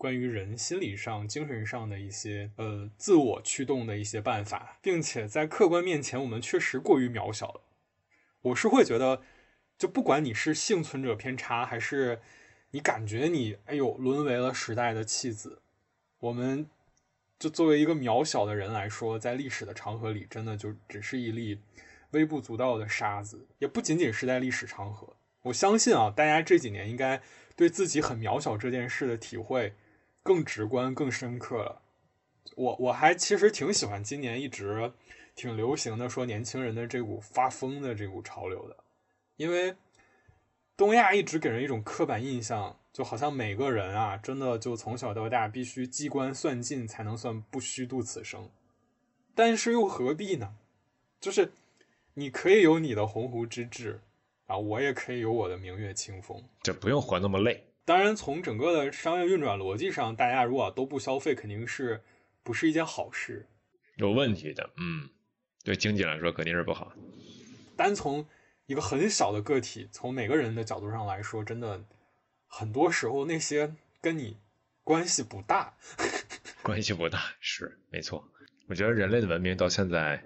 [0.00, 7.60] 关于人心理上、精神上的一些呃自我驱动的一些办法，并且在客观面前，我们确实过于渺小了。
[8.40, 9.20] 我是会觉得，
[9.76, 12.22] 就不管你是幸存者偏差，还是
[12.70, 15.60] 你感觉你哎呦沦为了时代的弃子，
[16.20, 16.66] 我们。
[17.38, 21.58] 就作为一个渺小的人来说，在历史的长河里，真的就只是一粒
[22.10, 23.46] 微不足道的沙子。
[23.58, 27.22] 也不仅仅是在历史长河，我相信啊，大家这几年应该
[27.56, 29.72] 对自己很渺小这件事的体会
[30.22, 31.82] 更直观、更深刻了。
[32.56, 34.92] 我我还其实挺喜欢今年一直
[35.34, 38.76] 挺流行的说年轻人的这股发疯的这股潮流的，
[39.36, 39.74] 因为
[40.76, 42.76] 东亚一直给人一种刻板印象。
[42.92, 48.50] 就好像每个人啊，真的就从小到大必须机关算尽才能算不虚度此生。
[49.32, 50.56] 但是又何必呢？
[51.20, 51.52] 就是
[52.14, 54.00] 你可以有你的鸿鹄之志
[54.46, 57.64] 啊，我也可以有我的明月清风，这不用活那么累。
[57.90, 62.00] 当然，从整个的商业运转逻辑上，大家如果都不消费，肯定是
[62.44, 63.48] 不是一件好事，
[63.96, 64.70] 有问题的。
[64.76, 65.08] 嗯，
[65.64, 66.92] 对经济来说肯定是不好。
[67.76, 68.24] 单从
[68.66, 71.84] 一个很小的个体，从每个人的角度上来说，真的
[72.46, 74.36] 很多时候那些跟你
[74.84, 75.74] 关系不大，
[76.62, 78.24] 关系不大是没错。
[78.68, 80.22] 我觉得人类的文明到现在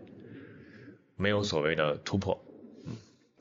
[1.16, 2.53] 没有所谓的突破，嗯，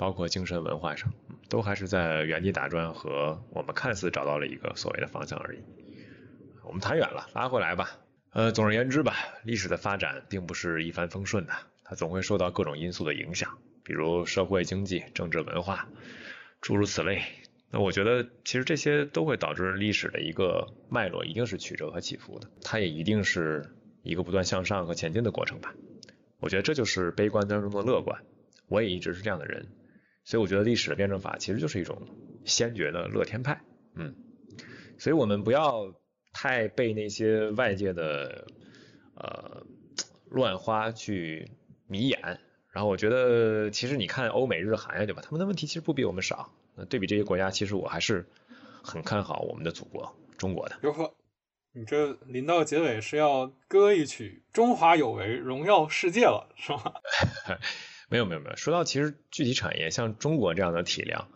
[0.04, 1.14] 包括精神文化上，
[1.48, 5.60] 都还是在原地打转和我们看似找到了一个所谓的方向而已。
[6.62, 7.92] 我们谈远了，拉回来吧。
[8.34, 11.54] 呃，总而言之吧，历史的发展并不是一帆风顺的，
[11.86, 13.58] 它总会受到各种因素的影响。
[13.86, 15.88] 比如社会、经济、政治、文化，
[16.60, 17.22] 诸如此类。
[17.72, 22.50] 那我觉得，其实这些都会导致历史的一个脉络，一定是曲折和起伏的。
[22.62, 25.74] 它也一定是一个不断向上和前进的过程吧。
[26.42, 28.22] 我觉得这就是悲观当中的乐观。
[28.68, 29.68] 我也一直是这样的人，
[30.24, 32.02] 所以我觉得历史的辩证法其实就是一种
[32.46, 33.62] 先觉的乐天派。
[33.96, 34.16] 嗯，
[34.98, 35.94] 所以我们不要
[36.32, 38.48] 太被那些外界的
[39.16, 39.66] 呃
[40.30, 41.52] 乱花去
[41.88, 42.40] 迷眼。
[42.72, 45.22] 然后我觉得，其实你看欧美日韩呀，对吧？
[45.24, 46.52] 他们的问题其实不比我们少。
[46.76, 48.28] 那对比这些国家，其实我还是
[48.82, 50.80] 很看好我们的祖国中国的。
[50.82, 51.14] 哟呵，
[51.74, 56.94] 你这临到结尾是要歌一曲“中华有为，荣耀世界”了，是吗？
[58.14, 58.56] 没有没有没有。
[58.56, 61.30] 说到其实具体产业，像中国这样的体量，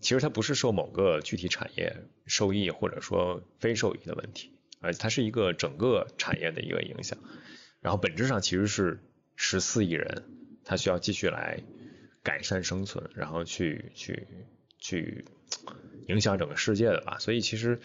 [0.00, 4.50] 其实它不是受某个具体产业受益或者说非受益的问题，
[4.80, 7.18] 而它是一个整个产业的一个影响。
[7.82, 9.00] 然后本质上其实是
[9.36, 10.24] 十四亿人。
[10.66, 11.62] 他需要继续来
[12.22, 14.26] 改善生存，然后去去
[14.78, 15.26] 去
[16.08, 17.18] 影响整个世界的吧。
[17.18, 17.82] 所以其实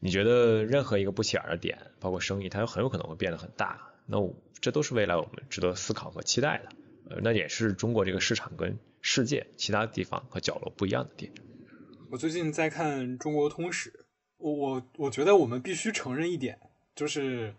[0.00, 3.92] 你觉得任何一个不起眼的点，包括生意，它很有可能会变得很大。
[4.06, 4.18] 那
[4.60, 6.70] 这都是未来我们值得思考和期待的。
[7.10, 11.32] 呃，那也是中国这个市场跟世界其他地方和角落不一样的点。
[12.10, 14.06] 我最近在看中国通史，
[14.38, 16.58] 我我我觉得我们必须承认一点，
[16.94, 17.54] 就是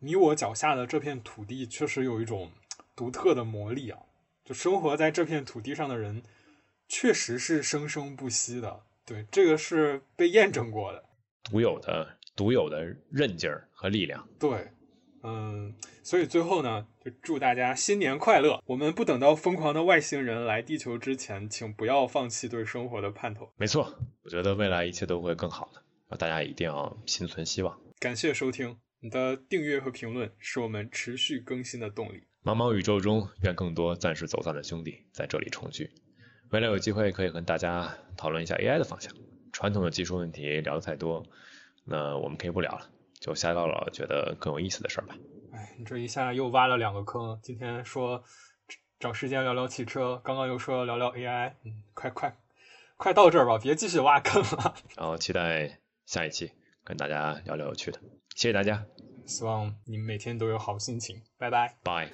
[0.00, 2.50] 你我脚下的这片土地确实有一种
[2.94, 3.98] 独特的魔力啊。
[4.44, 6.22] 就生活在这片土地上的人，
[6.88, 8.80] 确实是生生不息的。
[9.04, 11.04] 对，这个是被验证过的，
[11.42, 14.28] 独有的、独有的韧劲儿和力量。
[14.38, 14.68] 对，
[15.22, 18.62] 嗯，所以最后呢，就祝大家新年快乐。
[18.66, 23.50] 我们不等到疯狂的外星人来地球之前，请不要放弃对生活的盼头。
[23.56, 23.92] 没错，
[24.22, 27.76] 我觉得未来一切都会更好的，大家一定要心存希望。
[27.98, 32.22] 感谢收听，你的订阅和评论是我们持续更新的动力。
[32.44, 35.90] 茫茫宇宙中，愿更多暂时走散的兄弟在这里重聚。
[36.50, 39.12] 未来有机会可以和大家讨论一下 AI 的方向。
[39.52, 41.26] 传统的技术问题聊得太多，
[41.84, 42.88] 那我们可以不聊了，
[43.20, 45.16] 就瞎到了觉得更有意思的事儿吧。
[45.52, 47.38] 哎，你这一下又挖了两个坑。
[47.42, 48.22] 今天说
[48.98, 52.36] 找时间聊聊汽车，刚刚又说聊聊 AI，嗯，快快
[52.96, 54.74] 快到这儿吧，别继续挖坑了。
[54.96, 56.52] 然后期待下一期
[56.84, 58.00] 跟大家聊聊有趣的，
[58.34, 58.84] 谢谢大家。
[59.26, 61.76] 希望你们每天都有好心情，拜拜。
[61.82, 62.10] Bye.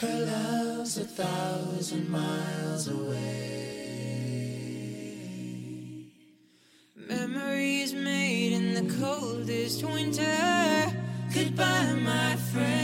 [0.00, 0.26] Her
[0.88, 3.66] was a thousand miles away.
[6.96, 10.86] Memories made in the coldest winter.
[11.34, 12.77] Goodbye, my friend.